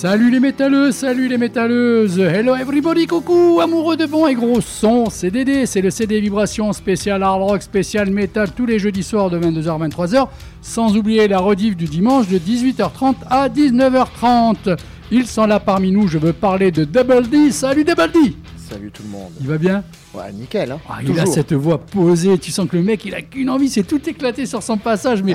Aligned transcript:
Salut 0.00 0.30
les 0.30 0.38
métalleux, 0.38 0.92
salut 0.92 1.26
les 1.26 1.38
métalleuses, 1.38 2.20
hello 2.20 2.54
everybody, 2.54 3.08
coucou, 3.08 3.58
amoureux 3.60 3.96
de 3.96 4.06
bon 4.06 4.28
et 4.28 4.34
gros 4.36 4.60
son, 4.60 5.10
c'est 5.10 5.32
Dédé, 5.32 5.66
c'est 5.66 5.80
le 5.80 5.90
CD 5.90 6.20
Vibration 6.20 6.72
spécial 6.72 7.20
hard 7.20 7.42
rock, 7.42 7.62
spécial 7.62 8.08
metal 8.08 8.52
tous 8.52 8.64
les 8.64 8.78
jeudis 8.78 9.02
soirs 9.02 9.28
de 9.28 9.40
22h 9.40 9.70
à 9.70 9.88
23h, 9.88 10.28
sans 10.62 10.96
oublier 10.96 11.26
la 11.26 11.40
rediff 11.40 11.76
du 11.76 11.86
dimanche 11.86 12.28
de 12.28 12.38
18h30 12.38 13.16
à 13.28 13.48
19h30. 13.48 14.78
Ils 15.10 15.26
sont 15.26 15.46
là 15.46 15.58
parmi 15.58 15.90
nous, 15.90 16.06
je 16.06 16.18
veux 16.18 16.32
parler 16.32 16.70
de 16.70 16.84
Double 16.84 17.28
D, 17.28 17.50
salut 17.50 17.82
Double 17.82 18.12
D 18.12 18.36
Salut 18.70 18.92
tout 18.92 19.02
le 19.02 19.08
monde. 19.08 19.32
Il 19.40 19.48
va 19.48 19.58
bien? 19.58 19.82
Ouais, 20.14 20.30
nickel. 20.32 20.70
Hein 20.70 20.80
ah, 20.88 20.98
Il 21.02 21.18
a 21.18 21.26
cette 21.26 21.54
voix 21.54 21.78
posée, 21.78 22.38
tu 22.38 22.52
sens 22.52 22.68
que 22.68 22.76
le 22.76 22.84
mec 22.84 23.04
il 23.04 23.16
a 23.16 23.22
qu'une 23.22 23.50
envie, 23.50 23.68
c'est 23.68 23.82
tout 23.82 24.08
éclaté 24.08 24.46
sur 24.46 24.62
son 24.62 24.76
passage, 24.76 25.24
mais 25.24 25.34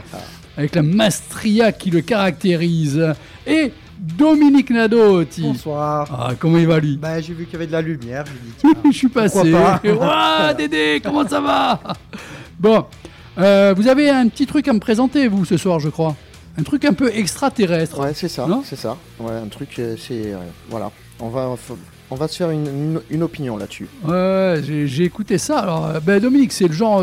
avec 0.55 0.73
la 0.73 0.83
mastria 0.83 1.73
qui 1.73 1.89
le 1.89 1.99
caractérise. 1.99 3.13
Et 3.45 3.73
Dominique 4.03 4.69
Nadotti. 4.69 5.43
Bonsoir. 5.43 6.09
Ah, 6.11 6.33
comment 6.37 6.57
il 6.57 6.67
va 6.67 6.77
lui 6.77 6.97
Bah, 6.97 7.21
j'ai 7.21 7.33
vu 7.33 7.45
qu'il 7.45 7.53
y 7.53 7.55
avait 7.55 7.67
de 7.67 7.71
la 7.71 7.81
lumière. 7.81 8.25
Dit, 8.25 8.69
je 8.91 8.97
suis 8.97 9.07
passé. 9.07 9.49
Pas 9.49 10.53
Dédé, 10.57 11.01
comment 11.01 11.25
ça 11.25 11.39
va 11.39 11.79
Bon, 12.59 12.83
euh, 13.37 13.73
vous 13.75 13.87
avez 13.87 14.09
un 14.09 14.27
petit 14.27 14.45
truc 14.45 14.67
à 14.67 14.73
me 14.73 14.79
présenter, 14.79 15.29
vous, 15.29 15.45
ce 15.45 15.55
soir, 15.55 15.79
je 15.79 15.87
crois. 15.87 16.17
Un 16.57 16.63
truc 16.63 16.83
un 16.83 16.91
peu 16.91 17.15
extraterrestre. 17.15 17.97
Ouais, 17.99 18.13
c'est 18.13 18.27
ça. 18.27 18.45
C'est 18.65 18.75
ça. 18.75 18.97
Ouais, 19.21 19.31
un 19.31 19.47
truc, 19.47 19.79
euh, 19.79 19.95
c'est. 19.97 20.33
voilà. 20.69 20.91
On 21.21 21.29
va, 21.29 21.55
on 22.11 22.15
va 22.15 22.27
se 22.27 22.35
faire 22.35 22.49
une, 22.49 22.99
une, 23.09 23.23
opinion 23.23 23.55
là-dessus. 23.55 23.87
Ouais, 24.05 24.61
j'ai 24.65 25.03
écouté 25.05 25.37
ça. 25.37 25.59
Alors, 25.59 25.85
euh, 25.85 25.99
ben, 26.01 26.19
Dominique, 26.19 26.51
c'est 26.51 26.67
le 26.67 26.73
genre. 26.73 27.01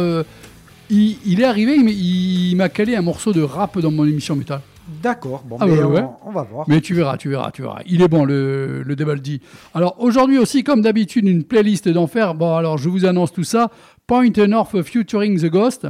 il, 0.91 1.41
est 1.41 1.45
arrivé, 1.45 1.77
il, 1.77 2.51
il 2.51 2.57
m'a 2.57 2.69
calé 2.69 2.95
un 2.95 3.03
morceau 3.03 3.33
de 3.33 3.41
rap 3.41 3.79
dans 3.79 3.91
mon 3.91 4.05
émission 4.05 4.37
métal. 4.37 4.61
D'accord, 5.03 5.45
bon, 5.47 5.57
ah 5.61 5.67
mais 5.67 5.81
on, 5.83 6.31
va 6.31 6.43
voir. 6.43 6.65
Mais 6.69 6.81
tu 6.81 6.95
verras, 6.95 7.17
tu 7.17 7.29
verras, 7.29 7.51
tu 7.51 7.63
verras. 7.63 7.81
Il 7.87 8.03
est 8.03 8.09
bon, 8.09 8.25
le, 8.25 8.83
le 8.83 8.97
D. 8.97 9.41
Alors 9.75 9.97
aujourd'hui 9.99 10.39
aussi, 10.39 10.65
comme 10.65 10.83
d'habitude, 10.83 11.27
une 11.27 11.45
playlist 11.45 11.89
d'enfer. 11.89 12.35
Bon, 12.35 12.57
alors 12.57 12.79
je 12.79 12.89
vous 12.89 13.05
annonce 13.05 13.33
tout 13.33 13.45
ça. 13.45 13.71
Point 14.07 14.31
North 14.49 14.83
Futuring 14.83 15.41
the 15.41 15.47
Ghost. 15.47 15.87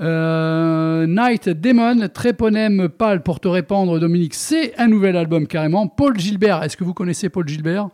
Euh, 0.00 1.06
Night 1.06 1.48
Demon, 1.48 2.08
Tréponème 2.08 2.88
Pâle 2.88 3.22
pour 3.22 3.38
te 3.38 3.46
répandre, 3.46 4.00
Dominique, 4.00 4.34
c'est 4.34 4.76
un 4.78 4.88
nouvel 4.88 5.16
album 5.16 5.46
carrément. 5.46 5.86
Paul 5.86 6.18
Gilbert, 6.18 6.64
est-ce 6.64 6.76
que 6.76 6.84
vous 6.84 6.94
connaissez 6.94 7.28
Paul 7.28 7.46
Gilbert? 7.46 7.88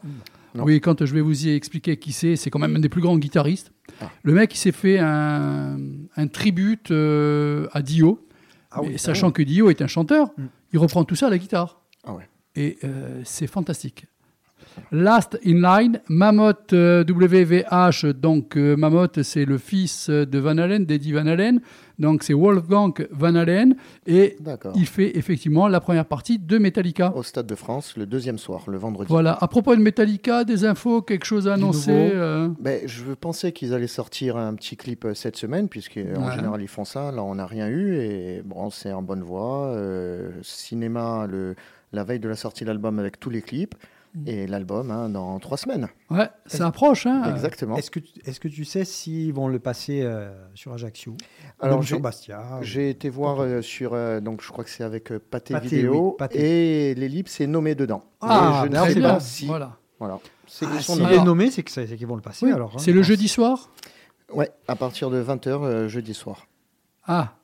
Oui, 0.54 0.80
quand 0.80 1.04
je 1.04 1.14
vais 1.14 1.20
vous 1.20 1.46
y 1.46 1.54
expliquer 1.54 1.96
qui 1.96 2.12
c'est, 2.12 2.36
c'est 2.36 2.50
quand 2.50 2.58
même 2.58 2.74
un 2.76 2.80
des 2.80 2.88
plus 2.88 3.02
grands 3.02 3.18
guitaristes. 3.18 3.70
Ah. 4.00 4.10
Le 4.22 4.32
mec, 4.32 4.52
il 4.54 4.56
s'est 4.58 4.72
fait 4.72 4.98
un, 4.98 5.76
un 6.16 6.26
tribute 6.26 6.90
euh, 6.90 7.68
à 7.72 7.82
Dio. 7.82 8.26
Ah 8.70 8.82
sachant 8.96 9.30
que 9.32 9.42
Dio 9.42 9.70
est 9.70 9.82
un 9.82 9.86
chanteur, 9.86 10.30
mm. 10.36 10.46
il 10.72 10.78
reprend 10.78 11.04
tout 11.04 11.16
ça 11.16 11.26
à 11.26 11.30
la 11.30 11.38
guitare. 11.38 11.80
Ah 12.04 12.16
Et 12.54 12.78
euh, 12.84 13.20
c'est 13.24 13.46
fantastique. 13.46 14.06
Last 14.92 15.38
in 15.44 15.60
Line, 15.60 16.00
Mammoth 16.08 16.72
WVH, 16.72 18.12
donc 18.14 18.56
euh, 18.56 18.76
Mammoth 18.76 19.22
c'est 19.22 19.44
le 19.44 19.58
fils 19.58 20.10
de 20.10 20.38
Van 20.38 20.56
Halen, 20.58 20.84
d'Eddie 20.84 21.12
Van 21.12 21.26
Halen, 21.26 21.60
donc 21.98 22.22
c'est 22.22 22.32
Wolfgang 22.32 22.92
Van 23.10 23.34
Halen, 23.34 23.76
et 24.06 24.36
il 24.74 24.86
fait 24.86 25.16
effectivement 25.16 25.68
la 25.68 25.80
première 25.80 26.06
partie 26.06 26.38
de 26.38 26.58
Metallica. 26.58 27.14
Au 27.14 27.22
Stade 27.22 27.46
de 27.46 27.54
France, 27.54 27.96
le 27.96 28.06
deuxième 28.06 28.38
soir, 28.38 28.64
le 28.68 28.78
vendredi. 28.78 29.08
Voilà, 29.10 29.36
à 29.40 29.48
propos 29.48 29.76
de 29.76 29.80
Metallica, 29.80 30.44
des 30.44 30.64
infos, 30.64 31.02
quelque 31.02 31.26
chose 31.26 31.48
à 31.48 31.54
annoncer 31.54 32.10
euh 32.14 32.48
ben, 32.60 32.80
Je 32.86 33.12
pensais 33.12 33.52
qu'ils 33.52 33.74
allaient 33.74 33.86
sortir 33.86 34.36
un 34.36 34.54
petit 34.54 34.76
clip 34.76 35.04
euh, 35.04 35.14
cette 35.14 35.36
semaine, 35.36 35.68
puisqu'en 35.68 36.30
général 36.32 36.62
ils 36.62 36.68
font 36.68 36.84
ça, 36.84 37.12
là 37.12 37.22
on 37.22 37.36
n'a 37.36 37.46
rien 37.46 37.68
eu, 37.68 37.96
et 37.96 38.42
bon, 38.44 38.70
c'est 38.70 38.92
en 38.92 39.02
bonne 39.02 39.22
voie. 39.22 39.76
cinéma, 40.42 41.26
le, 41.28 41.54
la 41.92 42.04
veille 42.04 42.20
de 42.20 42.28
la 42.28 42.36
sortie 42.36 42.64
de 42.64 42.68
l'album 42.68 42.98
avec 42.98 43.18
tous 43.18 43.30
les 43.30 43.42
clips. 43.42 43.74
Mm. 44.14 44.22
et 44.26 44.46
l'album 44.48 44.90
hein, 44.90 45.08
dans 45.08 45.38
trois 45.38 45.56
semaines. 45.56 45.88
Ouais, 46.10 46.28
ça 46.46 46.66
approche. 46.66 47.06
Hein. 47.06 47.32
Exactement. 47.32 47.76
Est-ce 47.76 47.92
que, 47.92 48.00
est 48.24 48.38
que 48.38 48.48
tu 48.48 48.64
sais 48.64 48.84
s'ils 48.84 49.32
vont 49.32 49.46
le 49.46 49.60
passer 49.60 50.02
euh, 50.02 50.32
sur 50.54 50.72
Ajaccio 50.72 51.16
Alors, 51.60 51.84
sur 51.84 52.00
Bastia 52.00 52.58
J'ai 52.62 52.90
été 52.90 53.08
voir 53.08 53.40
euh, 53.40 53.62
sur, 53.62 53.94
euh, 53.94 54.20
donc 54.20 54.42
je 54.42 54.48
crois 54.48 54.64
que 54.64 54.70
c'est 54.70 54.82
avec 54.82 55.16
Pathé, 55.18 55.58
Vidéo, 55.60 56.16
et 56.32 56.94
l'ellipse 56.96 57.40
est 57.40 57.46
nommé 57.46 57.76
dedans. 57.76 58.02
Ah, 58.20 58.64
je 58.64 58.70
ne 58.70 58.92
sais 58.92 59.00
pas 59.00 59.20
si. 59.20 59.46
Voilà. 59.46 59.76
voilà. 60.00 60.18
C'est 60.48 60.66
ah, 60.66 61.12
est 61.12 61.24
nommé, 61.24 61.52
c'est 61.52 61.62
qu'ils 61.62 62.06
vont 62.06 62.16
le 62.16 62.22
passer 62.22 62.50
alors. 62.50 62.72
Hein, 62.74 62.78
c'est 62.78 62.92
le 62.92 63.02
jeudi 63.02 63.28
soir? 63.28 63.70
Ouais, 64.32 64.50
à 64.66 64.74
partir 64.74 65.10
de 65.10 65.22
20h 65.22 65.86
jeudi 65.86 66.14
soir. 66.14 66.48
Ah, 67.06 67.34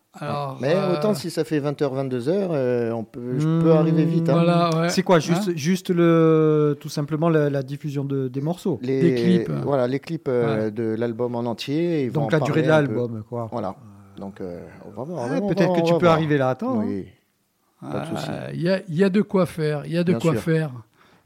mais 0.61 0.75
euh, 0.75 0.95
autant 0.95 1.15
si 1.15 1.31
ça 1.31 1.45
fait 1.45 1.61
20h, 1.61 2.09
22h, 2.09 2.29
euh, 2.29 2.91
on 2.93 3.05
peut, 3.05 3.39
je 3.39 3.63
peux 3.63 3.73
arriver 3.73 4.05
vite. 4.05 4.29
Hein. 4.29 4.89
C'est 4.89 5.03
quoi 5.03 5.19
juste, 5.19 5.49
hein 5.49 5.53
juste 5.55 5.91
le, 5.91 6.77
tout 6.81 6.89
simplement 6.89 7.29
la, 7.29 7.63
diffusion 7.63 8.05
de, 8.05 8.29
des 8.29 8.41
morceaux 8.41 8.79
les, 8.83 9.01
Des 9.01 9.15
clips. 9.15 9.51
Voilà, 9.65 9.87
les 9.87 10.01
clips 10.01 10.29
euh, 10.29 10.71
de 10.71 10.95
l'album 10.95 11.35
en 11.35 11.41
entier. 11.41 12.11
Donc 12.11 12.33
la 12.33 12.41
durée 12.41 12.63
de 12.63 12.69
l'album, 12.69 13.23
quoi. 13.29 13.49
Voilà. 13.51 13.75
Donc 14.17 14.41
on 14.41 14.91
va 14.91 15.05
voir. 15.05 15.29
Peut-être 15.49 15.75
que 15.75 15.87
tu 15.87 15.95
peux 15.99 16.09
arriver 16.09 16.39
là. 16.39 16.51
Attends. 16.51 16.79
Oui. 16.79 17.07
Hein. 17.83 17.91
Pas 17.91 18.01
de 18.01 18.07
souci. 18.07 18.31
Il 18.55 18.63
y, 18.63 18.71
a, 18.71 18.81
y, 18.89 19.05
a 19.05 19.11
de 19.11 19.21
quoi 19.21 19.45
faire. 19.45 19.85
Il 19.85 19.93
y 19.93 19.99
a 19.99 20.05
de 20.05 20.15
quoi 20.15 20.35
faire. 20.35 20.71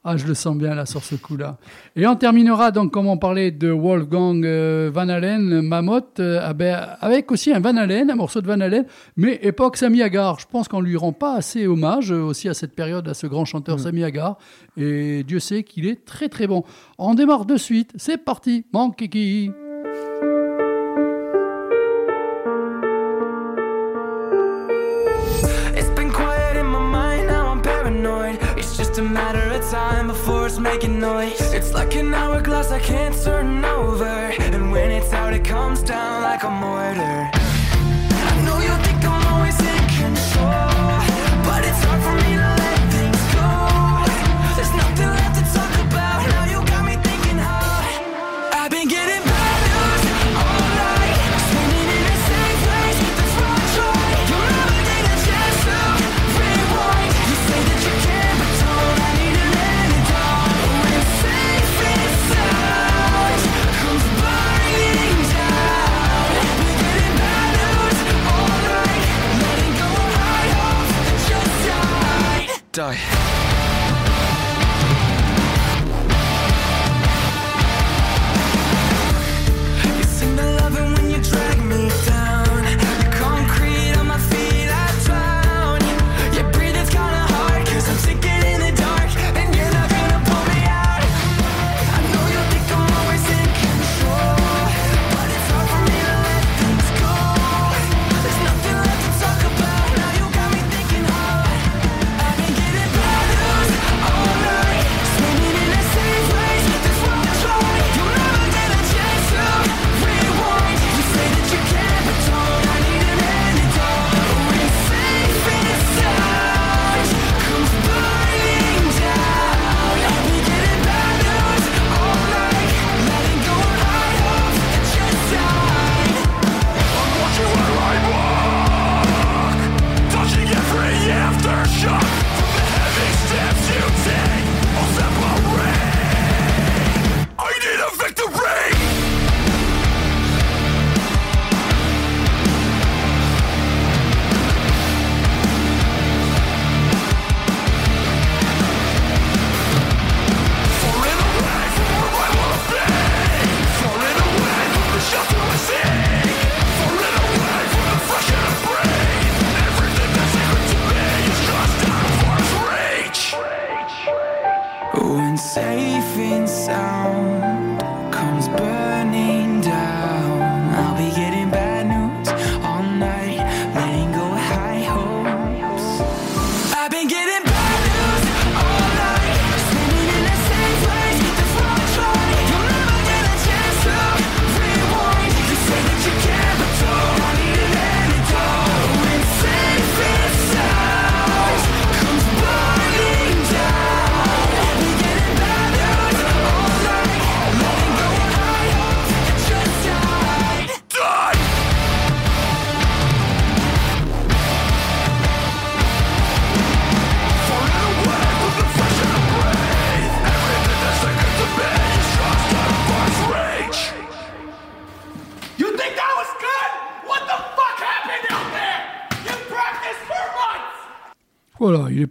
Ah, 0.02 0.16
je 0.16 0.26
le 0.26 0.32
sens 0.32 0.56
bien 0.56 0.74
là 0.74 0.86
sur 0.86 1.04
ce 1.04 1.14
coup-là. 1.14 1.58
Et 1.94 2.06
on 2.06 2.16
terminera 2.16 2.70
donc, 2.70 2.90
comme 2.90 3.06
on 3.06 3.18
parlait 3.18 3.50
de 3.50 3.70
Wolfgang 3.70 4.42
euh, 4.46 4.90
Van 4.92 5.08
Halen, 5.08 5.60
Mammoth, 5.60 6.20
euh, 6.20 6.40
ah 6.42 6.54
ben, 6.54 6.88
avec 7.00 7.30
aussi 7.30 7.52
un 7.52 7.60
Van 7.60 7.76
Halen, 7.76 8.10
un 8.10 8.14
morceau 8.14 8.40
de 8.40 8.46
Van 8.46 8.60
Halen, 8.60 8.86
mais 9.16 9.38
époque 9.42 9.76
Sami 9.76 10.00
Hagar. 10.00 10.40
Je 10.40 10.46
pense 10.46 10.68
qu'on 10.68 10.80
lui 10.80 10.96
rend 10.96 11.12
pas 11.12 11.34
assez 11.34 11.66
hommage 11.66 12.12
euh, 12.12 12.22
aussi 12.22 12.48
à 12.48 12.54
cette 12.54 12.74
période, 12.74 13.06
à 13.08 13.14
ce 13.14 13.26
grand 13.26 13.44
chanteur 13.44 13.76
mm. 13.76 13.80
Sami 13.80 14.04
Hagar. 14.04 14.38
Et 14.78 15.22
Dieu 15.22 15.38
sait 15.38 15.64
qu'il 15.64 15.86
est 15.86 16.06
très 16.06 16.30
très 16.30 16.46
bon. 16.46 16.64
On 16.96 17.12
démarre 17.12 17.44
de 17.44 17.58
suite. 17.58 17.92
C'est 17.96 18.16
parti, 18.16 18.64
mon 18.72 18.92
kiki. 18.92 19.50
it's 28.92 29.39
making 30.62 31.00
noise. 31.00 31.40
It's 31.52 31.72
like 31.72 31.94
an 31.96 32.12
hourglass 32.12 32.70
I 32.70 32.80
can't 32.80 33.16
turn 33.22 33.64
over. 33.64 34.04
And 34.04 34.72
when 34.72 34.90
it's 34.90 35.12
out 35.12 35.32
it 35.32 35.44
comes 35.44 35.82
down 35.82 36.22
like 36.22 36.42
a 36.42 36.50
mortar 36.50 37.39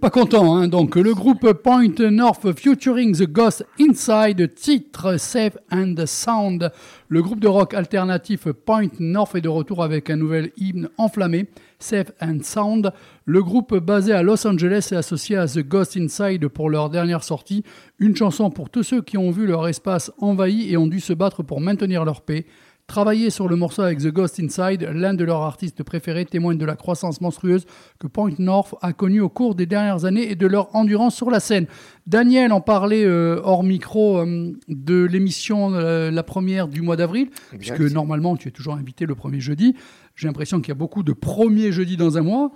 content. 0.10 0.56
Hein. 0.56 0.68
Donc 0.68 0.96
le 0.96 1.14
groupe 1.14 1.54
Point 1.54 2.10
North 2.10 2.46
featuring 2.58 3.16
The 3.16 3.28
Ghost 3.28 3.66
Inside, 3.80 4.54
titre 4.54 5.18
Safe 5.18 5.58
and 5.72 5.96
Sound. 6.06 6.72
Le 7.08 7.22
groupe 7.22 7.40
de 7.40 7.48
rock 7.48 7.74
alternatif 7.74 8.52
Point 8.52 8.90
North 9.00 9.36
est 9.36 9.42
de 9.42 9.50
retour 9.50 9.84
avec 9.84 10.10
un 10.10 10.16
nouvel 10.16 10.52
hymne 10.58 10.90
enflammé, 10.98 11.48
Safe 11.80 12.12
and 12.22 12.40
Sound. 12.44 12.94
Le 13.26 13.44
groupe 13.44 13.76
basé 13.76 14.14
à 14.14 14.24
Los 14.24 14.48
Angeles 14.48 14.90
est 14.92 14.96
associé 14.96 15.38
à 15.38 15.48
The 15.48 15.60
Ghost 15.60 15.98
Inside 15.98 16.48
pour 16.48 16.70
leur 16.70 16.90
dernière 16.90 17.24
sortie, 17.24 17.64
une 18.00 18.16
chanson 18.16 18.50
pour 18.50 18.70
tous 18.70 18.84
ceux 18.84 19.02
qui 19.02 19.18
ont 19.18 19.32
vu 19.32 19.46
leur 19.46 19.68
espace 19.68 20.12
envahi 20.20 20.72
et 20.72 20.78
ont 20.78 20.88
dû 20.88 21.00
se 21.00 21.14
battre 21.14 21.44
pour 21.44 21.62
maintenir 21.62 22.06
leur 22.06 22.22
paix. 22.22 22.46
Travailler 22.90 23.30
sur 23.30 23.48
le 23.48 23.56
morceau 23.56 23.84
avec 23.84 24.00
The 24.00 24.08
Ghost 24.08 24.40
Inside, 24.40 24.90
l'un 24.92 25.14
de 25.14 25.24
leurs 25.24 25.44
artistes 25.44 25.84
préférés, 25.84 26.26
témoigne 26.26 26.58
de 26.58 26.66
la 26.66 26.76
croissance 26.76 27.22
monstrueuse 27.22 27.68
que 28.00 28.08
Point 28.08 28.34
North 28.40 28.74
a 28.82 28.94
connue 28.94 29.22
au 29.22 29.30
cours 29.30 29.54
des 29.54 29.68
dernières 29.68 30.06
années 30.06 30.32
et 30.32 30.36
de 30.36 30.48
leur 30.48 30.76
endurance 30.76 31.16
sur 31.16 31.30
la 31.30 31.40
scène. 31.40 31.68
Daniel 32.08 32.52
en 32.52 32.62
parlait 32.62 33.06
euh, 33.06 33.42
hors 33.44 33.62
micro 33.62 34.18
euh, 34.18 34.54
de 34.68 35.04
l'émission 35.06 35.76
euh, 35.76 36.10
la 36.10 36.24
première 36.24 36.68
du 36.68 36.82
mois 36.82 36.96
d'avril, 36.96 37.30
puisque 37.60 37.80
normalement 37.80 38.36
tu 38.36 38.48
es 38.48 38.52
toujours 38.52 38.74
invité 38.74 39.06
le 39.06 39.14
premier 39.14 39.40
jeudi. 39.40 39.76
J'ai 40.16 40.26
l'impression 40.26 40.60
qu'il 40.60 40.70
y 40.70 40.72
a 40.72 40.76
beaucoup 40.76 41.04
de 41.04 41.14
premiers 41.14 41.72
jeudis 41.72 41.96
dans 41.96 42.18
un 42.18 42.24
mois. 42.24 42.52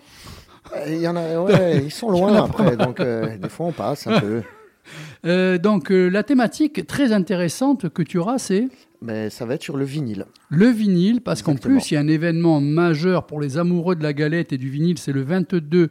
Il 0.88 1.00
y 1.00 1.07
en 1.07 1.15
a, 1.15 1.39
ouais, 1.41 1.81
ils 1.86 1.91
sont 1.91 2.09
loin 2.09 2.33
après, 2.44 2.75
donc 2.75 3.00
des 3.00 3.50
fois 3.50 3.68
on 3.68 3.71
passe 3.71 4.07
un 4.07 4.19
peu. 4.19 5.59
donc 5.59 5.91
la 5.91 6.24
thématique 6.24 6.88
très 6.88 7.12
intéressante 7.12 7.89
que 7.89 8.01
tu 8.01 8.18
auras, 8.18 8.39
c'est 8.39 8.68
mais 9.03 9.29
ça 9.29 9.45
va 9.45 9.55
être 9.55 9.63
sur 9.63 9.77
le 9.77 9.85
vinyle. 9.85 10.25
Le 10.50 10.67
vinyle, 10.67 11.21
parce 11.21 11.41
qu'en 11.41 11.55
plus, 11.55 11.91
il 11.91 11.95
y 11.95 11.97
a 11.97 12.00
un 12.00 12.07
événement 12.07 12.61
majeur 12.61 13.25
pour 13.25 13.41
les 13.41 13.57
amoureux 13.57 13.95
de 13.95 14.03
la 14.03 14.13
galette 14.13 14.53
et 14.53 14.57
du 14.57 14.69
vinyle, 14.69 14.97
c'est 14.97 15.11
le 15.11 15.21
22 15.21 15.89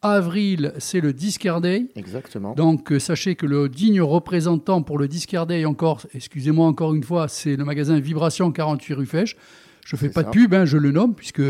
avril, 0.00 0.72
c'est 0.78 1.00
le 1.00 1.12
Discard 1.12 1.60
Day. 1.60 1.88
Exactement. 1.96 2.54
Donc, 2.54 2.92
euh, 2.92 2.98
sachez 2.98 3.34
que 3.34 3.46
le 3.46 3.68
digne 3.68 4.00
représentant 4.00 4.82
pour 4.82 4.98
le 4.98 5.08
Discard 5.08 5.46
Day, 5.46 5.64
encore, 5.64 6.02
excusez-moi 6.14 6.66
encore 6.66 6.94
une 6.94 7.04
fois, 7.04 7.28
c'est 7.28 7.56
le 7.56 7.64
magasin 7.64 7.98
Vibration 7.98 8.50
48 8.52 8.94
rue 8.94 9.06
Fèche. 9.06 9.36
Je 9.84 9.96
fais 9.96 10.08
pas 10.08 10.22
de 10.22 10.30
pub, 10.30 10.54
hein, 10.54 10.64
je 10.64 10.78
le 10.78 10.92
nomme, 10.92 11.14
puisque 11.14 11.42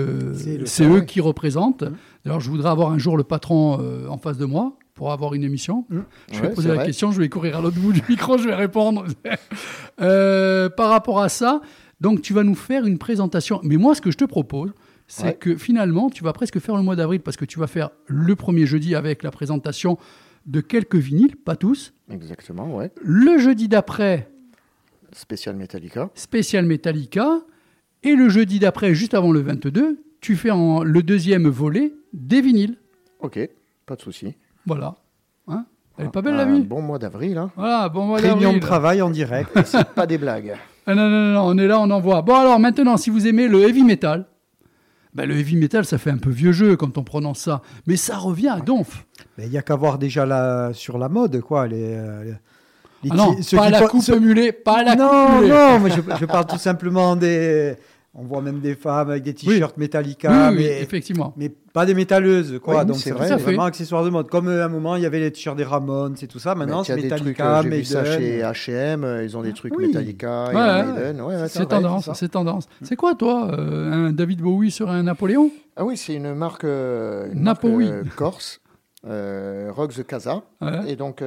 c'est 0.65 0.87
eux 0.87 1.03
qui 1.03 1.21
représentent. 1.21 1.83
Mmh. 1.83 1.97
D'ailleurs, 2.25 2.41
je 2.41 2.49
voudrais 2.49 2.71
avoir 2.71 2.91
un 2.91 2.97
jour 2.97 3.19
le 3.19 3.25
patron 3.25 3.79
euh, 3.81 4.09
en 4.09 4.17
face 4.17 4.39
de 4.39 4.47
moi 4.47 4.79
pour 4.95 5.13
avoir 5.13 5.35
une 5.35 5.45
émission. 5.45 5.87
Mmh. 5.89 6.01
Je 6.33 6.41
vais 6.41 6.53
poser 6.53 6.69
la 6.69 6.85
question, 6.85 7.13
je 7.13 7.21
vais 7.21 7.29
courir 7.29 7.57
à 7.57 7.61
l'autre 7.61 7.79
bout 7.79 7.93
du 7.93 8.03
micro, 8.09 8.39
je 8.39 8.49
vais 8.49 8.55
répondre. 8.55 9.07
Euh, 10.01 10.71
par 10.71 10.89
rapport 10.89 11.21
à 11.21 11.29
ça, 11.29 11.61
donc 12.01 12.23
tu 12.23 12.33
vas 12.33 12.43
nous 12.43 12.55
faire 12.55 12.87
une 12.87 12.99
présentation. 12.99 13.61
Mais 13.63 13.77
moi, 13.77 13.95
ce 13.95 14.01
que 14.01 14.11
je 14.11 14.17
te 14.17 14.25
propose, 14.25 14.73
c'est 15.07 15.39
que 15.39 15.55
finalement, 15.55 16.09
tu 16.09 16.25
vas 16.25 16.33
presque 16.33 16.59
faire 16.59 16.77
le 16.77 16.83
mois 16.83 16.97
d'avril 16.97 17.21
parce 17.21 17.37
que 17.37 17.45
tu 17.45 17.59
vas 17.59 17.67
faire 17.67 17.91
le 18.07 18.35
premier 18.35 18.67
jeudi 18.67 18.95
avec 18.95 19.23
la 19.23 19.31
présentation 19.31 19.99
de 20.47 20.61
quelques 20.61 20.97
vinyles, 20.97 21.37
pas 21.37 21.55
tous. 21.55 21.93
Exactement, 22.11 22.75
ouais. 22.75 22.91
Le 23.03 23.39
jeudi 23.39 23.69
d'après. 23.69 24.31
Spécial 25.13 25.55
Metallica. 25.55 26.11
Spécial 26.15 26.65
Metallica. 26.65 27.43
Et 28.03 28.17
le 28.17 28.29
jeudi 28.29 28.59
d'après, 28.59 28.95
juste 28.95 29.15
avant 29.15 29.31
le 29.31 29.41
22, 29.41 30.01
tu 30.21 30.35
fais 30.35 30.51
en, 30.51 30.83
le 30.83 31.03
deuxième 31.03 31.49
volet 31.49 31.93
des 32.13 32.41
vinyles. 32.41 32.79
Ok, 33.21 33.39
pas 33.87 33.97
de 33.97 34.01
souci. 34.01 34.35
Voilà. 34.67 34.95
Hein 35.49 35.65
Elle 35.99 36.07
est 36.07 36.11
pas 36.11 36.23
belle 36.23 36.37
la 36.37 36.45
vie 36.45 36.61
Bon 36.61 36.83
mois 36.83 36.99
d'avril. 36.99 37.39
Hein. 37.39 37.51
Voilà, 37.57 37.89
bon 37.89 38.07
mois 38.07 38.21
d'avril. 38.21 38.45
Réunion 38.45 38.59
de 38.59 38.61
travail 38.65 39.03
en 39.03 39.11
direct. 39.11 39.51
C'est 39.65 39.89
pas 39.91 40.07
des 40.07 40.19
blagues. 40.19 40.55
Ah 40.87 40.95
non, 40.95 41.09
non, 41.09 41.33
non, 41.33 41.43
on 41.45 41.59
est 41.59 41.67
là, 41.67 41.79
on 41.81 41.91
envoie. 41.91 42.23
Bon 42.23 42.35
alors 42.35 42.59
maintenant, 42.59 42.97
si 42.97 43.11
vous 43.11 43.27
aimez 43.27 43.49
le 43.49 43.63
heavy 43.63 43.85
metal, 43.85 44.27
ben, 45.15 45.29
le 45.29 45.37
heavy 45.37 45.57
metal, 45.57 45.85
ça 45.85 45.99
fait 45.99 46.11
un 46.11 46.17
peu 46.17 46.31
vieux 46.31 46.53
jeu 46.53 46.77
quand 46.77 46.97
on 46.97 47.05
prononce 47.05 47.41
ça. 47.41 47.63
Mais 47.87 47.97
ça 47.97 48.17
revient 48.17 48.49
à 48.49 48.61
donf. 48.61 49.07
Il 49.39 49.49
n'y 49.49 49.59
a 49.59 49.63
qu'à 49.63 49.77
voir 49.77 49.99
déjà 49.99 50.25
la, 50.25 50.71
sur 50.73 50.99
la 50.99 51.09
mode, 51.09 51.41
quoi. 51.41 51.67
Les, 51.67 51.97
ah 53.11 53.15
non, 53.15 53.37
pas 53.57 53.69
la 53.69 53.89
coupe 53.89 54.09
mulet, 54.21 54.53
pas 54.53 54.83
la 54.85 54.95
non, 54.95 55.09
coupe 55.09 55.49
Non, 55.49 55.81
non, 55.81 55.89
je, 55.89 56.01
je 56.21 56.25
parle 56.25 56.47
tout 56.47 56.59
simplement 56.59 57.17
des 57.17 57.77
on 58.15 58.25
voit 58.25 58.43
même 58.43 58.61
des 58.61 58.75
femmes 58.75 59.09
avec 59.11 59.23
des 59.23 59.33
t-shirts 59.33 59.79
Metallica, 59.79 60.51
mais, 60.51 60.83
effectivement. 60.83 61.33
mais 61.37 61.49
pas 61.49 61.87
des 61.87 61.95
métalleuses, 61.95 62.61
quoi. 62.63 62.85
Donc 62.85 62.97
c'est 62.97 63.11
vraiment 63.11 63.65
accessoire 63.65 64.05
de 64.05 64.11
mode. 64.11 64.29
Comme 64.29 64.49
euh, 64.49 64.63
à 64.63 64.67
un 64.67 64.69
moment, 64.69 64.97
il 64.97 65.03
y 65.03 65.07
avait 65.07 65.21
les 65.21 65.33
t-shirts 65.33 65.57
des 65.57 65.65
Ramones, 65.65 66.17
c'est 66.17 66.27
tout 66.27 66.39
ça. 66.39 66.55
Maintenant, 66.55 66.85
c'est 66.85 66.95
Metallica, 66.95 67.63
Maiden. 67.63 67.73
J'ai 67.73 67.79
vu 67.79 67.85
ça 67.85 68.05
chez 68.05 68.41
H&M, 68.43 69.21
ils 69.25 69.37
ont 69.37 69.43
des 69.43 69.55
trucs 69.55 69.77
Metallica, 69.79 70.51
Maiden. 70.53 71.49
c'est 71.49 71.67
tendance, 71.67 72.11
c'est 72.15 72.31
tendance. 72.31 72.69
C'est 72.83 72.97
quoi, 72.97 73.15
toi, 73.15 73.51
euh, 73.53 74.09
un 74.09 74.13
David 74.13 74.43
Bowie 74.43 74.71
sur 74.71 74.91
un 74.91 75.05
Napoléon? 75.05 75.51
Ah 75.77 75.85
oui, 75.85 75.97
c'est 75.97 76.15
une 76.15 76.35
marque, 76.35 76.65
une 76.65 77.55
corse. 78.15 78.61
Rock 79.05 79.95
the 79.95 80.07
Casa, 80.07 80.43
et 80.87 80.97
donc 80.97 81.25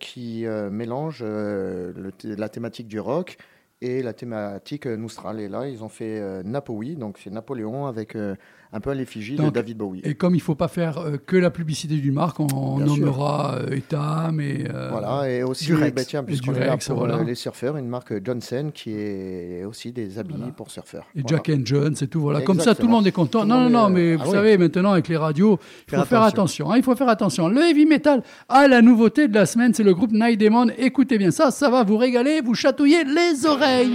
qui 0.00 0.44
mélange 0.72 1.24
la 1.24 2.48
thématique 2.48 2.88
du 2.88 2.98
rock 2.98 3.38
et 3.80 4.02
la 4.02 4.12
thématique 4.12 4.86
Noustral. 4.86 5.40
Et 5.40 5.48
là, 5.48 5.68
ils 5.68 5.84
ont 5.84 5.88
fait 5.88 6.18
euh, 6.20 6.42
Napoui, 6.42 6.96
donc 6.96 7.18
c'est 7.22 7.30
Napoléon 7.30 7.86
avec 7.86 8.16
euh, 8.16 8.34
un 8.76 8.80
peu 8.80 8.90
à 8.90 8.94
l'effigie 8.94 9.36
de 9.36 9.50
David 9.50 9.78
Bowie. 9.78 10.02
Et 10.04 10.14
comme 10.14 10.34
il 10.34 10.38
ne 10.38 10.42
faut 10.42 10.54
pas 10.54 10.68
faire 10.68 10.98
euh, 10.98 11.16
que 11.16 11.36
la 11.36 11.50
publicité 11.50 11.96
du 11.96 12.12
marque, 12.12 12.40
on 12.40 12.78
nommera 12.78 13.58
Etam 13.70 14.40
et. 14.40 14.68
voilà, 14.90 15.30
et 15.30 15.42
aussi, 15.42 15.72
bah, 15.72 16.04
tiens, 16.04 16.22
puisqu'on 16.24 16.54
est 16.54 16.66
là 16.66 16.76
pour 16.76 17.06
les 17.06 17.34
surfeurs, 17.34 17.76
une 17.76 17.88
marque 17.88 18.24
Johnson 18.24 18.70
qui 18.72 18.92
est 18.92 19.64
aussi 19.64 19.92
des 19.92 20.18
habits 20.18 20.34
pour 20.56 20.70
surfeurs. 20.70 21.06
Et 21.14 21.22
Jack 21.26 21.50
and 21.50 21.62
Jones 21.64 21.94
et 22.00 22.06
tout, 22.06 22.20
voilà. 22.20 22.40
Comme 22.42 22.60
ça, 22.60 22.74
tout 22.74 22.86
le 22.86 22.92
monde 22.92 23.06
est 23.06 23.12
content. 23.12 23.44
non, 23.44 23.68
non, 23.68 23.70
non, 23.70 23.90
mais 23.90 24.16
ah 24.18 24.24
vous 24.24 24.32
savez, 24.32 24.58
maintenant, 24.58 24.92
avec 24.92 25.08
les 25.08 25.16
radios, 25.16 25.58
il 25.88 25.96
faut 25.96 26.04
faire 26.04 26.22
attention. 26.22 26.70
Hein, 26.70 26.76
il 26.76 26.82
faut 26.82 26.94
faire 26.96 27.08
attention. 27.08 27.48
Le 27.48 27.62
heavy 27.62 27.86
metal, 27.86 28.22
ah, 28.48 28.68
la 28.68 28.82
nouveauté 28.82 29.28
de 29.28 29.34
la 29.34 29.46
semaine, 29.46 29.74
c'est 29.74 29.82
le 29.82 29.94
groupe 29.94 30.12
Night 30.12 30.38
Demon. 30.38 30.66
Écoutez 30.78 31.18
bien 31.18 31.30
ça, 31.30 31.50
ça 31.50 31.70
va 31.70 31.82
vous 31.82 31.96
régaler, 31.96 32.40
vous 32.40 32.54
chatouiller 32.54 33.04
les 33.04 33.46
oreilles. 33.46 33.94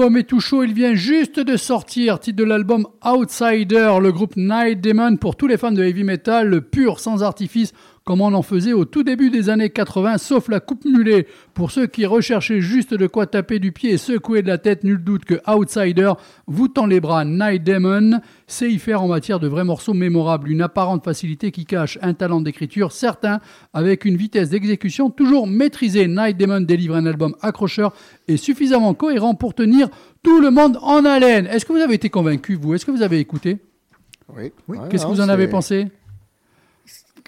L'album 0.00 0.16
est 0.16 0.22
tout 0.22 0.40
chaud, 0.40 0.62
il 0.62 0.72
vient 0.72 0.94
juste 0.94 1.38
de 1.40 1.58
sortir. 1.58 2.20
Titre 2.20 2.38
de 2.38 2.44
l'album 2.44 2.86
Outsider, 3.04 3.98
le 4.00 4.10
groupe 4.10 4.34
Night 4.34 4.80
Demon 4.80 5.18
pour 5.18 5.36
tous 5.36 5.46
les 5.46 5.58
fans 5.58 5.72
de 5.72 5.82
heavy 5.82 6.04
metal, 6.04 6.62
pur, 6.62 6.98
sans 7.00 7.22
artifice, 7.22 7.74
comme 8.04 8.22
on 8.22 8.32
en 8.32 8.42
faisait 8.42 8.72
au 8.72 8.84
tout 8.84 9.02
début 9.02 9.30
des 9.30 9.50
années 9.50 9.70
80, 9.70 10.18
sauf 10.18 10.48
la 10.48 10.60
coupe 10.60 10.84
mulet. 10.84 11.26
Pour 11.54 11.70
ceux 11.70 11.86
qui 11.86 12.06
recherchaient 12.06 12.60
juste 12.60 12.94
de 12.94 13.06
quoi 13.06 13.26
taper 13.26 13.58
du 13.58 13.72
pied 13.72 13.92
et 13.92 13.98
secouer 13.98 14.42
de 14.42 14.48
la 14.48 14.58
tête, 14.58 14.84
nul 14.84 15.02
doute 15.02 15.24
que 15.24 15.34
Outsider 15.48 16.12
vous 16.46 16.68
tend 16.68 16.86
les 16.86 17.00
bras. 17.00 17.24
Night 17.24 17.62
Demon 17.62 18.20
sait 18.46 18.70
y 18.70 18.78
faire 18.78 19.02
en 19.02 19.08
matière 19.08 19.38
de 19.38 19.48
vrais 19.48 19.64
morceaux 19.64 19.94
mémorables, 19.94 20.50
une 20.50 20.62
apparente 20.62 21.04
facilité 21.04 21.50
qui 21.50 21.66
cache 21.66 21.98
un 22.02 22.14
talent 22.14 22.40
d'écriture 22.40 22.92
certain, 22.92 23.40
avec 23.74 24.04
une 24.04 24.16
vitesse 24.16 24.50
d'exécution 24.50 25.10
toujours 25.10 25.46
maîtrisée. 25.46 26.08
Night 26.08 26.36
Demon 26.36 26.62
délivre 26.62 26.96
un 26.96 27.06
album 27.06 27.36
accrocheur 27.42 27.92
et 28.28 28.36
suffisamment 28.36 28.94
cohérent 28.94 29.34
pour 29.34 29.54
tenir 29.54 29.88
tout 30.22 30.40
le 30.40 30.50
monde 30.50 30.78
en 30.82 31.04
haleine. 31.04 31.46
Est-ce 31.46 31.64
que 31.64 31.72
vous 31.72 31.78
avez 31.78 31.94
été 31.94 32.08
convaincu, 32.08 32.58
vous? 32.60 32.74
Est-ce 32.74 32.86
que 32.86 32.90
vous 32.90 33.02
avez 33.02 33.18
écouté? 33.18 33.58
Oui. 34.36 34.52
Qu'est-ce 34.88 35.04
que 35.04 35.10
vous 35.10 35.20
en 35.20 35.28
avez 35.28 35.48
pensé? 35.48 35.88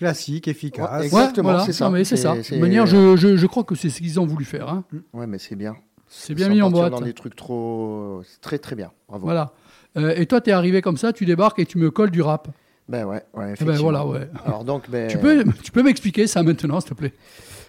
Classique, 0.02 0.48
efficace. 0.48 1.04
exactement, 1.04 1.60
c'est 1.60 1.72
ça. 1.72 1.90
c'est 2.04 2.16
ça. 2.16 2.34
De 2.34 2.58
manière, 2.58 2.86
je, 2.86 3.16
je, 3.16 3.36
je, 3.36 3.46
crois 3.46 3.64
que 3.64 3.74
c'est 3.74 3.90
ce 3.90 3.98
qu'ils 3.98 4.20
ont 4.20 4.26
voulu 4.26 4.44
faire. 4.44 4.68
Hein. 4.68 4.84
Ouais, 5.12 5.26
mais 5.26 5.38
c'est 5.38 5.56
bien. 5.56 5.76
C'est 6.08 6.34
bien 6.34 6.48
mis 6.48 6.60
en 6.60 6.70
boîte. 6.70 6.92
dans 6.92 7.00
des 7.00 7.14
trucs 7.14 7.36
trop. 7.36 8.22
très 8.40 8.58
très 8.58 8.76
bien. 8.76 8.90
Bravo. 9.08 9.24
Voilà. 9.24 9.52
Euh, 9.96 10.14
et 10.16 10.26
toi, 10.26 10.40
tu 10.40 10.50
es 10.50 10.52
arrivé 10.52 10.82
comme 10.82 10.96
ça, 10.96 11.12
tu 11.12 11.24
débarques 11.24 11.58
et 11.58 11.66
tu 11.66 11.78
me 11.78 11.90
colles 11.90 12.10
du 12.10 12.22
rap. 12.22 12.48
Ben 12.88 13.04
ouais, 13.04 13.22
ouais 13.34 13.54
eh 13.58 13.64
ben 13.64 13.76
voilà, 13.76 14.04
ouais. 14.06 14.28
Alors 14.44 14.64
donc, 14.64 14.90
ben... 14.90 15.08
tu 15.08 15.16
peux, 15.16 15.44
tu 15.62 15.70
peux 15.70 15.82
m'expliquer 15.82 16.26
ça 16.26 16.42
maintenant, 16.42 16.80
s'il 16.80 16.90
te 16.90 16.94
plaît? 16.94 17.14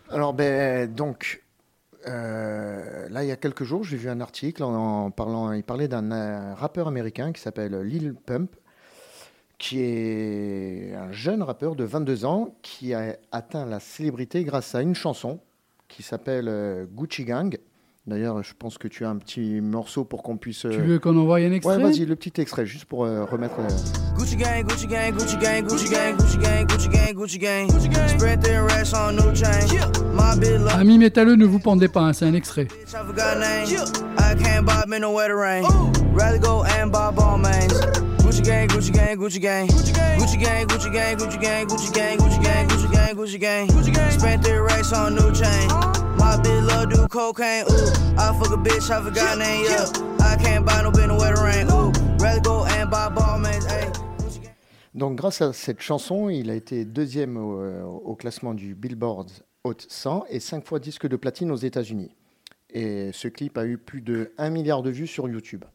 Alors 0.10 0.34
ben 0.34 0.91
donc, 0.91 1.43
euh, 2.08 3.08
là, 3.10 3.24
il 3.24 3.28
y 3.28 3.32
a 3.32 3.36
quelques 3.36 3.63
jours, 3.63 3.84
j'ai 3.84 3.98
vu 3.98 4.10
un 4.10 4.22
article 4.22 4.63
en, 4.63 5.12
parlant, 5.12 5.52
il 5.52 5.63
parlait 5.63 5.88
d'un 5.88 6.12
euh, 6.12 6.54
rappeur 6.56 6.88
américain 6.88 7.32
qui 7.32 7.41
s'appelle 7.41 7.80
Lil 7.82 8.15
Pump 8.26 8.56
qui 9.63 9.80
est 9.80 10.73
jeune 11.13 11.41
rappeur 11.41 11.76
de 11.76 11.84
22 11.84 12.26
ans 12.26 12.56
qui 12.62 12.93
a 12.93 13.15
atteint 13.32 13.65
la 13.65 13.80
célébrité 13.80 14.43
grâce 14.43 14.76
à 14.76 14.82
une 14.82 14.95
chanson 14.95 15.39
qui 15.88 16.04
s'appelle 16.04 16.47
euh, 16.49 16.86
Gucci 16.86 17.23
Gang. 17.23 17.58
D'ailleurs, 18.06 18.43
je 18.43 18.54
pense 18.54 18.78
que 18.78 18.89
tu 18.89 19.06
as 19.06 19.10
un 19.10 19.15
petit 19.15 19.62
morceau 19.62 20.04
pour 20.04 20.23
qu'on 20.23 20.36
puisse. 20.36 20.65
Tu 20.69 20.82
veux 20.82 20.99
qu'on 20.99 21.15
envoie 21.15 21.38
un 21.38 21.54
extrait 21.54 21.78
Ouais, 21.78 21.84
vas-y, 21.84 22.06
le 22.06 22.17
petit 22.17 22.41
extrait, 22.41 22.65
juste 22.65 22.84
pour 22.84 23.06
euh, 23.06 23.23
remettre. 23.23 23.60
Euh... 23.60 24.17
Gucci 24.17 24.36
gang, 24.36 24.67
Gucci 24.67 24.88
gang, 24.88 25.13
Gucci 25.13 25.38
gang, 25.38 25.65
Gucci 25.65 25.88
gang, 25.88 26.17
Gucci 26.17 26.38
gang, 26.38 26.65
Gucci 27.13 27.39
gang, 27.39 27.67
Gucci 27.67 27.89
gang. 27.89 28.10
Spread 28.10 28.41
their 28.41 28.65
rest 28.65 28.93
on 28.93 29.13
no 29.13 29.34
chain. 29.34 29.65
My 30.13 30.38
bit 30.38 30.60
Amis 30.73 30.97
métalleux, 30.97 31.36
ne 31.36 31.45
vous 31.45 31.60
pendez 31.60 31.88
pas, 31.88 32.02
hein, 32.02 32.13
c'est 32.13 32.26
un 32.26 32.34
extrait. 32.34 32.67
I 34.17 34.36
can't 34.36 34.65
buy 34.65 34.84
me 34.88 34.99
no 34.99 35.13
wetter 35.13 35.38
rain. 35.38 35.63
Rather 36.13 36.39
go 36.39 36.63
and 36.63 36.91
buy 36.91 37.12
ball 37.12 37.38
mains. 37.38 38.12
Gucci 38.34 38.41
gang, 38.50 38.67
Gucci 38.67 38.91
gang, 38.91 39.15
Gucci 39.15 39.39
gang. 39.39 39.67
Gucci 39.67 39.93
gang, 39.93 40.17
Gucci 40.17 40.39
gang, 40.39 40.65
Gucci 40.67 40.89
gang, 40.89 41.17
Gucci 41.17 41.39
gang, 41.39 41.67
Gucci 41.67 41.91
gang, 41.93 42.17
Gucci 42.17 42.41
gang, 42.41 42.67
Gucci 42.67 42.89
gang, 42.91 43.15
Gucci 43.15 43.39
gang. 43.39 43.67
Gucci 43.67 43.93
gang. 43.93 44.12
Spent 44.19 44.41
their 44.41 44.63
racks 44.63 44.91
on 44.91 45.13
new 45.13 45.32
chain. 45.36 45.67
My 46.17 46.38
bitch 46.41 46.67
love 46.67 46.89
do 46.89 47.08
cocaine. 47.10 47.65
Ooh, 47.69 48.17
I 48.17 48.36
fuck 48.39 48.50
a 48.50 48.58
bitch, 48.58 48.89
I 48.89 49.04
forgot 49.04 49.38
name. 49.38 49.65
Yeah, 49.65 49.86
I 50.19 50.36
can't 50.38 50.65
buy 50.65 50.82
no 50.82 50.89
bin 50.89 51.10
no 51.10 51.17
wetter 51.17 51.43
rain. 51.43 51.69
Ooh, 51.69 51.91
rather 52.17 52.41
go 52.41 52.65
and 52.65 52.89
buy 52.89 53.10
ball 53.10 53.38
mains. 53.38 53.67
Hey. 53.67 53.91
Donc, 54.96 55.15
grâce 55.15 55.43
à 55.43 55.54
cette 55.54 55.82
chanson, 55.82 56.30
il 56.30 56.50
a 56.50 56.56
été 56.56 56.86
deuxième 56.86 57.38
au, 57.38 57.62
au 58.04 58.15
classement 58.15 58.56
du 58.56 58.74
Billboard 58.74 59.30
Hot 59.63 59.76
100 59.88 60.26
et 60.30 60.39
cinq 60.39 60.65
fois 60.65 60.80
disque 60.80 61.08
de 61.08 61.17
platine 61.17 61.52
aux 61.52 61.56
États-Unis. 61.56 62.15
Et 62.72 63.12
ce 63.13 63.28
clip 63.28 63.60
a 63.60 63.67
eu 63.67 63.78
plus 63.78 64.02
de 64.02 64.34
1 64.39 64.50
milliard 64.50 64.82
de 64.82 64.89
vues 64.89 65.06
sur 65.06 65.30
YouTube. 65.30 65.65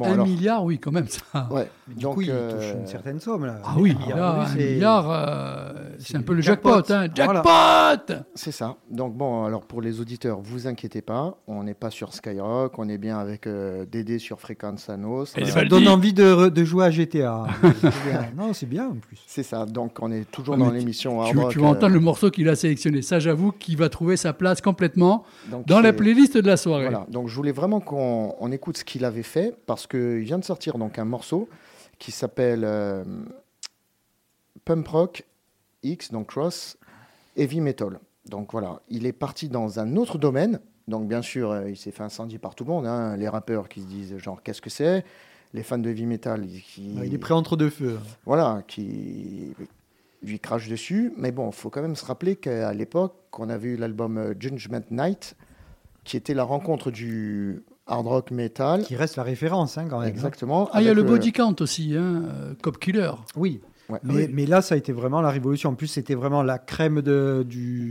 Un 0.00 0.24
milliard, 0.24 0.64
oui, 0.64 0.78
quand 0.78 0.92
même. 0.92 1.06
Ça. 1.08 1.48
Ouais. 1.50 1.68
Du 1.88 2.06
coup, 2.06 2.22
il 2.22 2.30
euh, 2.30 2.52
touche 2.52 2.80
une 2.80 2.86
certaine 2.86 3.20
somme. 3.20 3.46
Là. 3.46 3.60
Ah 3.64 3.74
oui, 3.78 3.96
là, 4.08 4.46
un 4.46 4.54
milliard, 4.54 5.10
euh, 5.10 5.72
c'est 5.98 6.16
un 6.16 6.22
peu 6.22 6.34
le 6.34 6.40
jackpot. 6.40 6.82
Hein. 6.90 7.08
Jackpot 7.14 8.14
C'est 8.34 8.52
ça. 8.52 8.76
Donc 8.90 9.14
bon, 9.14 9.44
alors 9.44 9.62
pour 9.62 9.82
les 9.82 10.00
auditeurs, 10.00 10.40
vous 10.40 10.66
inquiétez 10.66 11.02
pas, 11.02 11.36
on 11.46 11.64
n'est 11.64 11.74
pas 11.74 11.90
sur 11.90 12.14
Skyrock, 12.14 12.78
on 12.78 12.88
est 12.88 12.98
bien 12.98 13.18
avec 13.18 13.46
euh, 13.46 13.84
Dédé 13.84 14.18
sur 14.18 14.40
Fréquence 14.40 14.84
Sanos. 14.84 15.34
Ça 15.44 15.64
donne 15.64 15.88
envie 15.88 16.12
de, 16.12 16.48
de, 16.48 16.64
jouer 16.64 16.86
à 16.86 16.90
GTA. 16.90 17.44
non, 18.36 18.52
c'est 18.52 18.66
bien 18.66 18.88
en 18.88 18.96
plus. 18.96 19.22
C'est 19.26 19.42
ça. 19.42 19.66
Donc 19.66 19.98
on 20.00 20.10
est 20.10 20.30
toujours 20.30 20.54
ah, 20.54 20.58
dans 20.58 20.70
l'émission. 20.70 21.24
Tu, 21.24 21.36
tu, 21.50 21.58
vas 21.58 21.68
entendre 21.68 21.94
le 21.94 22.00
morceau 22.00 22.30
qu'il 22.30 22.48
a 22.48 22.56
sélectionné. 22.56 23.02
Ça, 23.02 23.18
j'avoue 23.18 23.52
qu'il 23.52 23.76
va 23.76 23.88
trouver 23.88 24.16
sa 24.16 24.32
place 24.32 24.60
complètement 24.60 25.24
dans 25.66 25.80
la 25.80 25.92
playlist 25.92 26.36
de 26.36 26.46
la 26.46 26.56
soirée. 26.56 26.88
Voilà. 26.88 27.06
Donc 27.10 27.28
je 27.28 27.36
voulais 27.36 27.52
vraiment 27.52 27.80
qu'on 27.80 28.52
écoute 28.52 28.78
ce 28.78 28.84
qu'il 28.84 29.04
avait 29.04 29.22
fait 29.22 29.54
parce 29.66 29.81
qu'il 29.86 30.18
vient 30.18 30.38
de 30.38 30.44
sortir 30.44 30.78
donc 30.78 30.98
un 30.98 31.04
morceau 31.04 31.48
qui 31.98 32.10
s'appelle 32.10 32.64
euh, 32.64 33.04
Pump 34.64 34.86
Rock 34.88 35.24
X, 35.82 36.10
donc 36.10 36.28
Cross 36.28 36.76
Heavy 37.36 37.60
Metal. 37.60 37.98
Donc 38.26 38.52
voilà, 38.52 38.80
il 38.88 39.06
est 39.06 39.12
parti 39.12 39.48
dans 39.48 39.80
un 39.80 39.96
autre 39.96 40.18
domaine. 40.18 40.60
Donc 40.88 41.08
bien 41.08 41.22
sûr, 41.22 41.50
euh, 41.50 41.70
il 41.70 41.76
s'est 41.76 41.90
fait 41.90 42.02
incendier 42.02 42.38
par 42.38 42.54
tout 42.54 42.64
le 42.64 42.70
monde. 42.70 42.86
Hein. 42.86 43.16
Les 43.16 43.28
rappeurs 43.28 43.68
qui 43.68 43.80
se 43.82 43.86
disent 43.86 44.16
genre 44.18 44.42
qu'est-ce 44.42 44.60
que 44.60 44.70
c'est? 44.70 45.04
Les 45.54 45.62
fans 45.62 45.78
de 45.78 45.90
heavy 45.90 46.06
metal 46.06 46.46
qui. 46.46 46.94
il 46.94 47.14
est 47.14 47.18
prêt 47.18 47.34
entre 47.34 47.56
deux 47.56 47.70
feux. 47.70 47.98
Voilà, 48.24 48.62
qui 48.66 49.54
lui 50.22 50.38
crachent 50.38 50.68
dessus. 50.68 51.12
Mais 51.16 51.32
bon, 51.32 51.50
il 51.50 51.54
faut 51.54 51.70
quand 51.70 51.82
même 51.82 51.96
se 51.96 52.04
rappeler 52.04 52.36
qu'à 52.36 52.72
l'époque, 52.72 53.14
on 53.38 53.48
avait 53.48 53.70
eu 53.70 53.76
l'album 53.76 54.18
euh, 54.18 54.34
Judgment 54.38 54.84
Night, 54.90 55.36
qui 56.04 56.16
était 56.16 56.34
la 56.34 56.44
rencontre 56.44 56.90
du 56.90 57.62
hard 57.86 58.06
rock 58.06 58.30
metal. 58.30 58.82
Qui 58.82 58.96
reste 58.96 59.16
la 59.16 59.22
référence, 59.22 59.78
hein, 59.78 59.86
quand 59.88 59.98
même. 59.98 60.08
Hein. 60.08 60.12
Exactement. 60.12 60.68
Ah, 60.72 60.82
il 60.82 60.86
y 60.86 60.88
a 60.88 60.94
le, 60.94 61.02
body 61.02 61.32
count 61.32 61.56
aussi, 61.60 61.94
hein, 61.96 62.22
euh, 62.24 62.54
Cop 62.62 62.78
Killer. 62.78 63.10
Oui. 63.36 63.60
mais, 64.04 64.28
mais, 64.32 64.46
là, 64.46 64.62
ça 64.62 64.74
a 64.74 64.78
été 64.78 64.92
vraiment 64.92 65.20
la 65.20 65.30
révolution. 65.30 65.70
En 65.70 65.74
plus, 65.74 65.88
c'était 65.88 66.14
vraiment 66.14 66.42
la 66.42 66.58
crème 66.58 67.02
de, 67.02 67.44
du, 67.46 67.90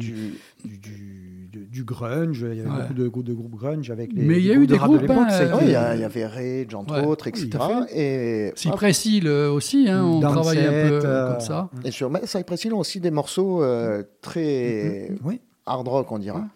du, 0.63 1.49
du, 1.51 1.83
grunge. 1.83 2.45
Il 2.49 2.57
y 2.57 2.61
avait 2.61 2.69
beaucoup 2.69 2.93
de, 2.93 3.27
de, 3.29 3.33
groupes 3.33 3.55
grunge 3.55 3.91
avec 3.91 4.11
les. 4.13 4.23
Mais 4.23 4.37
il 4.37 4.45
y 4.45 4.51
a 4.51 4.55
eu 4.55 4.65
des 4.65 4.77
groupes. 4.77 5.09
Hein, 5.09 5.27
il, 5.61 5.69
y 5.69 5.75
a, 5.75 5.95
il 5.95 6.01
y 6.01 6.03
avait 6.03 6.25
Rage, 6.25 6.73
entre 6.73 7.05
autres, 7.05 7.27
etc. 7.27 7.49
et 7.93 8.51
Cypress 8.55 9.05
Hill 9.05 9.27
aussi, 9.27 9.89
hein, 9.89 10.03
on 10.03 10.21
travaillait 10.21 10.67
un 10.67 10.89
peu 10.89 11.05
euh, 11.05 11.31
comme 11.31 11.41
ça. 11.41 11.69
Et 11.83 11.91
sur 11.91 12.09
Cypress 12.25 12.65
Hill 12.65 12.73
ont 12.73 12.79
aussi 12.79 12.99
des 12.99 13.11
morceaux 13.11 13.61
euh, 13.61 14.03
très 14.21 15.11
mm-hmm. 15.11 15.39
hard 15.65 15.87
rock, 15.87 16.11
on 16.11 16.19
dira. 16.19 16.47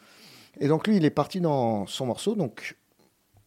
Et 0.60 0.68
donc 0.68 0.88
lui, 0.88 0.96
il 0.98 1.06
est 1.06 1.12
parti 1.12 1.42
dans 1.42 1.86
son 1.86 2.06
morceau. 2.06 2.36
Donc 2.36 2.76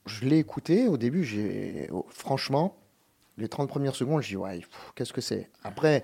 je 0.09 0.25
l'ai 0.25 0.39
écouté. 0.39 0.89
Au 0.89 0.97
début, 0.97 1.25
j'ai 1.25 1.89
oh, 1.93 2.07
franchement, 2.09 2.77
les 3.37 3.49
30 3.49 3.69
premières 3.69 3.95
secondes, 3.95 4.23
je 4.23 4.29
dis 4.29 4.37
ouais, 4.37 4.61
qu'est-ce 4.95 5.13
que 5.13 5.21
c'est? 5.21 5.51
Après, 5.63 6.03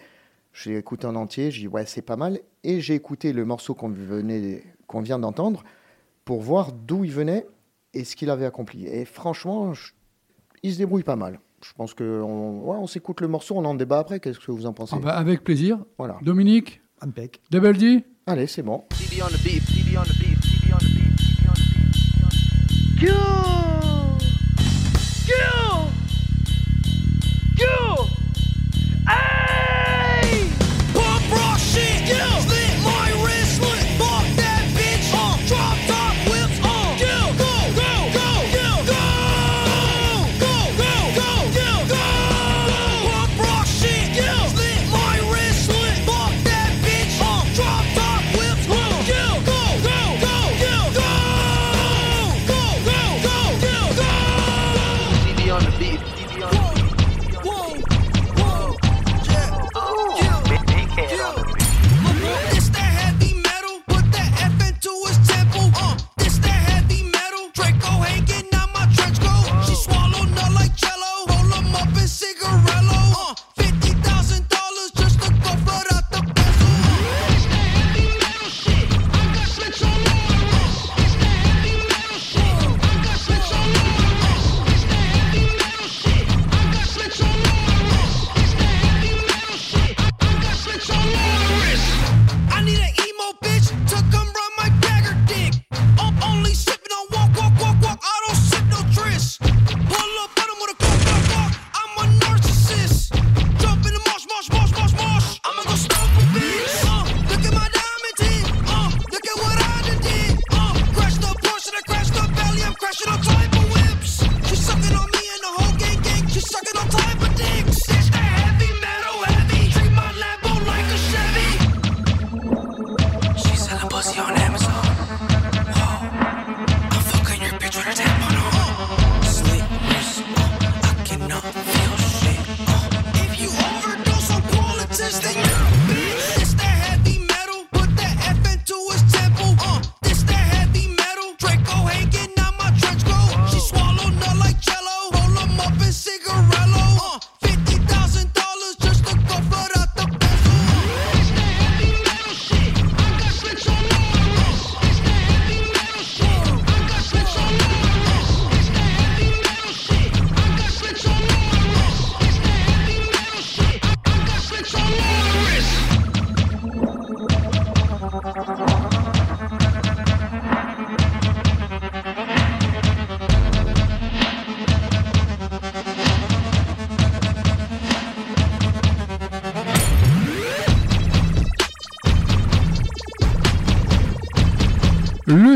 je 0.53 0.71
l'ai 0.71 0.79
écouté 0.79 1.07
en 1.07 1.17
entier, 1.17 1.51
je 1.51 1.61
dis 1.61 1.69
ouais, 1.69 1.87
c'est 1.87 2.03
pas 2.03 2.17
mal. 2.17 2.41
Et 2.63 2.81
j'ai 2.81 2.95
écouté 2.95 3.33
le 3.33 3.45
morceau 3.45 3.75
qu'on 3.75 3.93
qu'on 4.87 5.01
vient 5.01 5.19
d'entendre 5.19 5.65
pour 6.25 6.41
voir 6.41 6.73
d'où 6.73 7.05
il 7.05 7.11
venait 7.11 7.47
et 7.93 8.05
ce 8.05 8.17
qu'il 8.17 8.31
avait 8.31 8.47
accompli. 8.47 8.87
Et 8.87 9.05
franchement, 9.05 9.73
il 10.63 10.73
se 10.73 10.79
débrouille 10.79 11.03
pas 11.03 11.17
mal. 11.17 11.41
Je 11.63 11.73
pense 11.73 11.95
qu'on 11.95 12.61
ouais, 12.61 12.77
on 12.77 12.87
s'écoute 12.87 13.21
le 13.21 13.29
morceau, 13.29 13.57
on 13.57 13.65
en 13.65 13.75
débat 13.75 13.99
après. 13.99 14.21
Qu'est-ce 14.21 14.39
que 14.39 14.53
vous 14.53 14.67
en 14.67 14.73
pensez? 14.73 14.95
Ah 14.97 15.01
bah, 15.03 15.17
Avec 15.17 15.43
plaisir. 15.43 15.79
Voilà. 15.99 16.19
Dominique 16.23 16.83
Impec. 17.01 17.41
Double 17.51 17.77
D 17.77 18.05
Allez, 18.27 18.47
c'est 18.47 18.63
bon. 18.63 18.85
Q! 23.05 23.11
Q! 25.27 25.74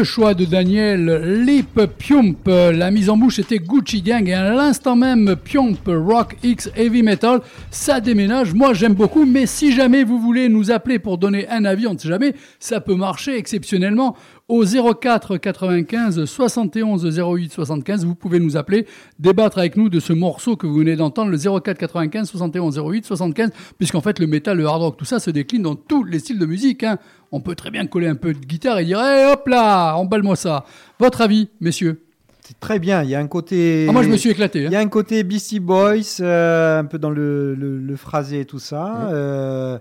Choix 0.04 0.34
de 0.34 0.44
Daniel, 0.44 1.42
Lip 1.44 1.80
Piump. 1.98 2.46
La 2.46 2.90
mise 2.90 3.10
en 3.10 3.16
bouche 3.16 3.38
était 3.38 3.58
Gucci 3.58 4.02
Gang 4.02 4.28
et 4.28 4.34
à 4.34 4.52
l'instant 4.52 4.96
même 4.96 5.36
Piump 5.36 5.80
Rock 5.86 6.36
X 6.42 6.70
Heavy 6.76 7.02
Metal. 7.02 7.40
Ça 7.70 8.00
déménage. 8.00 8.54
Moi 8.54 8.74
j'aime 8.74 8.94
beaucoup, 8.94 9.24
mais 9.24 9.46
si 9.46 9.72
jamais 9.72 10.04
vous 10.04 10.18
voulez 10.18 10.48
nous 10.48 10.70
appeler 10.70 10.98
pour 10.98 11.18
donner 11.18 11.48
un 11.48 11.64
avis, 11.64 11.86
on 11.86 11.94
ne 11.94 11.98
sait 11.98 12.08
jamais, 12.08 12.34
ça 12.60 12.80
peut 12.80 12.94
marcher 12.94 13.36
exceptionnellement 13.36 14.16
au 14.48 14.64
04 14.64 15.36
95 15.36 16.24
71 16.24 17.18
08 17.18 17.52
75. 17.52 18.04
Vous 18.04 18.14
pouvez 18.14 18.40
nous 18.40 18.56
appeler, 18.56 18.86
débattre 19.18 19.58
avec 19.58 19.76
nous 19.76 19.88
de 19.88 20.00
ce 20.00 20.12
morceau 20.12 20.56
que 20.56 20.66
vous 20.66 20.76
venez 20.76 20.96
d'entendre, 20.96 21.30
le 21.30 21.38
04 21.38 21.78
95 21.78 22.28
71 22.28 22.78
08 22.78 23.04
75, 23.04 23.50
puisqu'en 23.76 24.00
fait 24.00 24.18
le 24.18 24.26
métal, 24.26 24.56
le 24.56 24.66
hard 24.66 24.82
rock, 24.82 24.96
tout 24.96 25.04
ça 25.04 25.20
se 25.20 25.30
décline 25.30 25.62
dans 25.62 25.76
tous 25.76 26.04
les 26.04 26.18
styles 26.18 26.38
de 26.38 26.46
musique. 26.46 26.82
Hein. 26.82 26.98
On 27.30 27.40
peut 27.40 27.54
très 27.54 27.70
bien 27.70 27.86
coller 27.86 28.08
un 28.08 28.14
peu 28.14 28.32
de 28.32 28.38
guitare 28.38 28.78
et 28.78 28.84
dire 28.84 28.98
hop 28.98 29.46
là, 29.48 29.94
emballe-moi 29.94 30.36
ça. 30.36 30.64
Votre 30.98 31.20
avis, 31.20 31.48
messieurs? 31.60 32.02
C'est 32.48 32.58
très 32.58 32.78
bien. 32.78 33.02
Il 33.02 33.10
y 33.10 33.14
a 33.14 33.20
un 33.20 33.26
côté. 33.26 33.84
Ah, 33.86 33.92
moi, 33.92 34.02
je 34.02 34.08
me 34.08 34.16
suis 34.16 34.30
éclaté. 34.30 34.64
Hein. 34.64 34.68
Il 34.70 34.72
y 34.72 34.76
a 34.76 34.80
un 34.80 34.88
côté 34.88 35.22
Beastie 35.22 35.60
Boys, 35.60 36.20
euh, 36.20 36.80
un 36.80 36.84
peu 36.86 36.98
dans 36.98 37.10
le, 37.10 37.54
le, 37.54 37.96
phrasé 37.96 38.40
et 38.40 38.44
tout 38.46 38.58
ça. 38.58 39.10
Euh, 39.12 39.78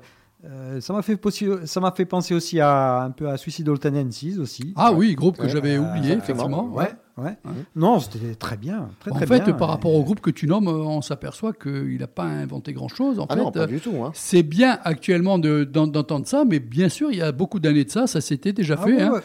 euh, 0.49 0.79
ça 0.79 0.93
m'a 0.93 1.01
fait, 1.01 1.19
ça 1.65 1.79
m'a 1.79 1.91
fait 1.91 2.05
penser 2.05 2.33
aussi 2.33 2.59
à 2.59 3.01
un 3.01 3.11
peu 3.11 3.27
à 3.27 3.37
Suicidal 3.37 3.79
Tendencies 3.79 4.37
aussi. 4.39 4.73
Ah 4.77 4.93
oui, 4.93 5.13
groupe 5.15 5.37
que 5.37 5.47
j'avais 5.49 5.77
oublié, 5.77 6.13
effectivement. 6.13 6.69
Ouais, 6.69 6.91
ouais. 7.17 7.37
Non, 7.75 7.99
c'était 7.99 8.35
très 8.35 8.55
bien. 8.55 8.89
Très, 8.99 9.11
en 9.11 9.15
fait, 9.15 9.51
par 9.57 9.67
rapport 9.69 9.93
au 9.93 10.03
groupe 10.03 10.21
que 10.21 10.29
tu 10.29 10.47
nommes, 10.47 10.67
on 10.67 11.01
s'aperçoit 11.01 11.51
qu'il 11.51 11.97
n'a 11.99 12.07
pas 12.07 12.23
inventé 12.23 12.71
grand-chose. 12.71 13.19
En 13.19 13.25
ah 13.27 13.35
fait, 13.35 13.41
non, 13.41 13.51
pas 13.51 13.67
du 13.67 13.81
tout. 13.81 13.95
Hein. 14.03 14.11
C'est 14.13 14.43
bien 14.43 14.79
actuellement 14.83 15.37
d'entendre 15.37 16.25
ça, 16.27 16.45
mais 16.45 16.59
bien 16.59 16.87
sûr, 16.87 17.11
il 17.11 17.17
y 17.17 17.21
a 17.21 17.31
beaucoup 17.33 17.59
d'années 17.59 17.83
de 17.83 17.91
ça, 17.91 18.07
ça 18.07 18.21
s'était 18.21 18.53
déjà 18.53 18.75
ah 18.79 18.85
fait. 18.85 19.01
Hein. 19.01 19.21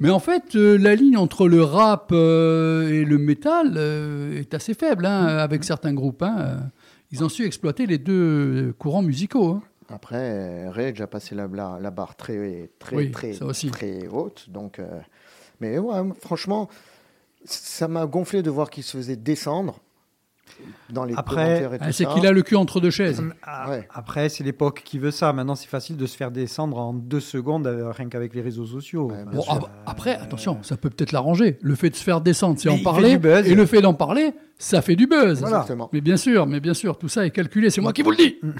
Mais 0.00 0.10
en 0.10 0.20
fait, 0.20 0.56
euh, 0.56 0.76
la 0.76 0.94
ligne 0.94 1.16
entre 1.16 1.48
le 1.48 1.62
rap 1.62 2.10
euh, 2.12 2.90
et 2.90 3.04
le 3.04 3.16
métal 3.16 3.78
est 3.78 4.52
assez 4.52 4.74
faible 4.74 5.06
hein, 5.06 5.24
avec 5.38 5.64
certains 5.64 5.94
groupes. 5.94 6.24
Ils 7.12 7.24
ont 7.24 7.28
su 7.28 7.46
exploiter 7.46 7.86
les 7.86 7.98
deux 7.98 8.74
courants 8.78 9.02
musicaux. 9.02 9.62
Après, 9.88 10.68
Rage 10.68 11.00
a 11.00 11.06
passé 11.06 11.34
la, 11.34 11.48
la, 11.80 11.90
barre 11.90 12.16
très, 12.16 12.70
très, 12.78 13.10
très, 13.10 13.32
très 13.32 14.06
haute. 14.08 14.50
Donc, 14.50 14.78
euh, 14.78 15.00
mais 15.60 15.78
ouais, 15.78 16.00
franchement, 16.20 16.68
ça 17.44 17.86
m'a 17.86 18.06
gonflé 18.06 18.42
de 18.42 18.50
voir 18.50 18.70
qu'il 18.70 18.82
se 18.82 18.96
faisait 18.96 19.16
descendre 19.16 19.80
dans 20.90 21.04
les 21.04 21.14
après, 21.16 21.68
ah, 21.80 21.92
c'est 21.92 22.06
qu'il 22.06 22.26
a 22.26 22.32
le 22.32 22.42
cul 22.42 22.56
entre 22.56 22.80
deux 22.80 22.90
chaises. 22.90 23.22
Ah, 23.42 23.70
après, 23.92 24.28
c'est 24.28 24.44
l'époque 24.44 24.82
qui 24.84 24.98
veut 24.98 25.10
ça. 25.10 25.32
Maintenant, 25.32 25.54
c'est 25.54 25.68
facile 25.68 25.96
de 25.96 26.06
se 26.06 26.16
faire 26.16 26.30
descendre 26.30 26.78
en 26.78 26.94
deux 26.94 27.20
secondes, 27.20 27.66
euh, 27.66 27.90
rien 27.90 28.08
qu'avec 28.08 28.34
les 28.34 28.42
réseaux 28.42 28.66
sociaux. 28.66 29.10
bon, 29.32 29.44
après, 29.84 30.16
attention, 30.16 30.58
ça 30.62 30.76
peut 30.76 30.90
peut-être 30.90 31.12
l'arranger. 31.12 31.58
Le 31.60 31.74
fait 31.74 31.90
de 31.90 31.96
se 31.96 32.02
faire 32.02 32.20
descendre, 32.20 32.58
c'est 32.58 32.68
en 32.68 32.78
parler. 32.78 33.18
Et 33.44 33.54
le 33.54 33.66
fait 33.66 33.82
d'en 33.82 33.94
parler, 33.94 34.32
ça 34.58 34.80
fait 34.80 34.96
du 34.96 35.06
buzz. 35.06 35.44
Mais 35.92 36.00
bien 36.00 36.16
sûr, 36.16 36.46
mais 36.46 36.60
bien 36.60 36.72
sûr, 36.72 36.96
tout 36.96 37.08
ça 37.08 37.26
est 37.26 37.30
calculé. 37.30 37.68
C'est 37.68 37.82
moi 37.82 37.92
qui 37.92 38.02
vous 38.02 38.10
le 38.10 38.16
dis. 38.16 38.38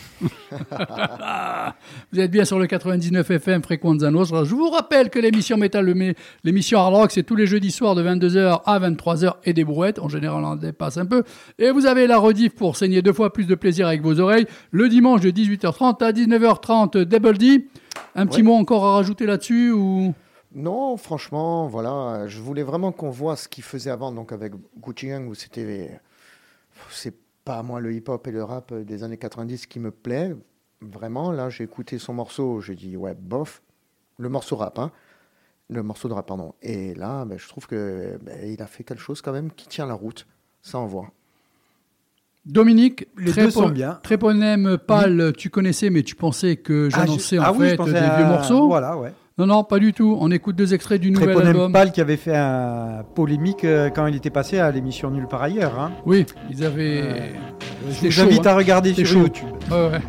vous 2.12 2.20
êtes 2.20 2.30
bien 2.30 2.44
sur 2.44 2.58
le 2.58 2.66
99 2.66 3.30
FM 3.30 3.62
Frequenza 3.62 4.10
Nostra. 4.10 4.44
Je 4.44 4.54
vous 4.54 4.68
rappelle 4.68 5.08
que 5.08 5.18
l'émission 5.18 5.56
Metal, 5.56 6.14
l'émission 6.44 6.80
Hard 6.80 6.94
Rock, 6.94 7.12
c'est 7.12 7.22
tous 7.22 7.36
les 7.36 7.46
jeudis 7.46 7.70
soirs 7.70 7.94
de 7.94 8.02
22h 8.02 8.60
à 8.66 8.78
23h 8.78 9.36
et 9.44 9.54
des 9.54 9.64
brouettes. 9.64 9.98
En 9.98 10.08
général, 10.08 10.44
on 10.44 10.46
en 10.46 10.56
dépasse 10.56 10.98
un 10.98 11.06
peu. 11.06 11.22
Et 11.58 11.70
vous 11.70 11.86
avez 11.86 12.06
la 12.06 12.18
rediff 12.18 12.54
pour 12.54 12.76
saigner 12.76 13.00
deux 13.00 13.14
fois 13.14 13.32
plus 13.32 13.46
de 13.46 13.54
plaisir 13.54 13.86
avec 13.86 14.02
vos 14.02 14.20
oreilles 14.20 14.46
le 14.72 14.90
dimanche 14.90 15.22
de 15.22 15.30
18h30 15.30 16.04
à 16.04 16.12
19h30. 16.12 17.04
Double 17.04 17.38
D. 17.38 17.68
Un 18.14 18.26
petit 18.26 18.42
mot 18.42 18.54
encore 18.54 18.84
à 18.84 18.96
rajouter 18.96 19.24
là-dessus 19.24 19.72
ou 19.72 20.12
non, 20.56 20.96
franchement, 20.96 21.68
voilà, 21.68 22.26
je 22.28 22.40
voulais 22.40 22.62
vraiment 22.62 22.90
qu'on 22.90 23.10
voit 23.10 23.36
ce 23.36 23.46
qu'il 23.46 23.62
faisait 23.62 23.90
avant, 23.90 24.10
donc 24.10 24.32
avec 24.32 24.54
Gucci 24.80 25.08
Gang, 25.08 25.28
où 25.28 25.34
c'était. 25.34 26.00
C'est 26.90 27.14
pas 27.44 27.62
moi 27.62 27.78
le 27.78 27.92
hip-hop 27.92 28.26
et 28.26 28.30
le 28.30 28.42
rap 28.42 28.72
des 28.72 29.04
années 29.04 29.18
90 29.18 29.66
qui 29.66 29.78
me 29.78 29.90
plaît. 29.90 30.34
Vraiment, 30.80 31.30
là, 31.30 31.50
j'ai 31.50 31.64
écouté 31.64 31.98
son 31.98 32.14
morceau, 32.14 32.62
j'ai 32.62 32.74
dit, 32.74 32.96
ouais, 32.96 33.14
bof. 33.14 33.62
Le 34.18 34.30
morceau 34.30 34.56
rap, 34.56 34.78
hein. 34.78 34.92
Le 35.68 35.82
morceau 35.82 36.08
de 36.08 36.14
rap, 36.14 36.26
pardon. 36.26 36.54
Et 36.62 36.94
là, 36.94 37.26
ben, 37.26 37.38
je 37.38 37.48
trouve 37.48 37.66
que 37.66 38.18
ben, 38.22 38.50
il 38.50 38.62
a 38.62 38.66
fait 38.66 38.82
quelque 38.82 39.02
chose 39.02 39.20
quand 39.20 39.32
même 39.32 39.50
qui 39.50 39.68
tient 39.68 39.86
la 39.86 39.94
route. 39.94 40.26
Ça 40.62 40.78
envoie. 40.78 41.10
Dominique, 42.46 43.08
les 43.18 43.32
deux 43.32 43.50
sont 43.50 43.68
bien. 43.68 44.00
Tréponème, 44.02 44.78
Pâle, 44.78 45.34
tu 45.36 45.50
connaissais, 45.50 45.90
mais 45.90 46.02
tu 46.02 46.14
pensais 46.14 46.56
que 46.56 46.88
ah, 46.92 46.96
j'annonçais 46.96 47.38
en 47.38 47.42
ah 47.42 47.52
fait 47.52 47.76
des 47.76 47.92
vieux 47.92 48.26
morceaux. 48.26 48.68
Voilà, 48.68 48.96
ouais. 48.96 49.12
Non, 49.38 49.46
non, 49.46 49.64
pas 49.64 49.78
du 49.78 49.92
tout. 49.92 50.16
On 50.18 50.30
écoute 50.30 50.56
deux 50.56 50.72
extraits 50.72 50.98
du 50.98 51.10
nouvel 51.10 51.46
album. 51.46 51.70
Pal 51.70 51.92
qui 51.92 52.00
avait 52.00 52.16
fait 52.16 52.34
un 52.34 53.04
polémique 53.14 53.64
euh, 53.64 53.90
quand 53.90 54.06
il 54.06 54.16
était 54.16 54.30
passé 54.30 54.58
à 54.58 54.70
l'émission 54.70 55.10
Nulle 55.10 55.26
par 55.28 55.42
ailleurs. 55.42 55.78
Hein. 55.78 55.92
Oui, 56.06 56.24
ils 56.50 56.64
avaient. 56.64 57.02
Euh, 57.02 57.28
je 58.02 58.08
vous 58.08 58.20
invite 58.28 58.46
à 58.46 58.52
hein. 58.52 58.56
regarder 58.56 58.94
sur 58.94 59.18
YouTube. 59.18 59.48
Ouais, 59.70 59.90
ouais. 59.90 60.00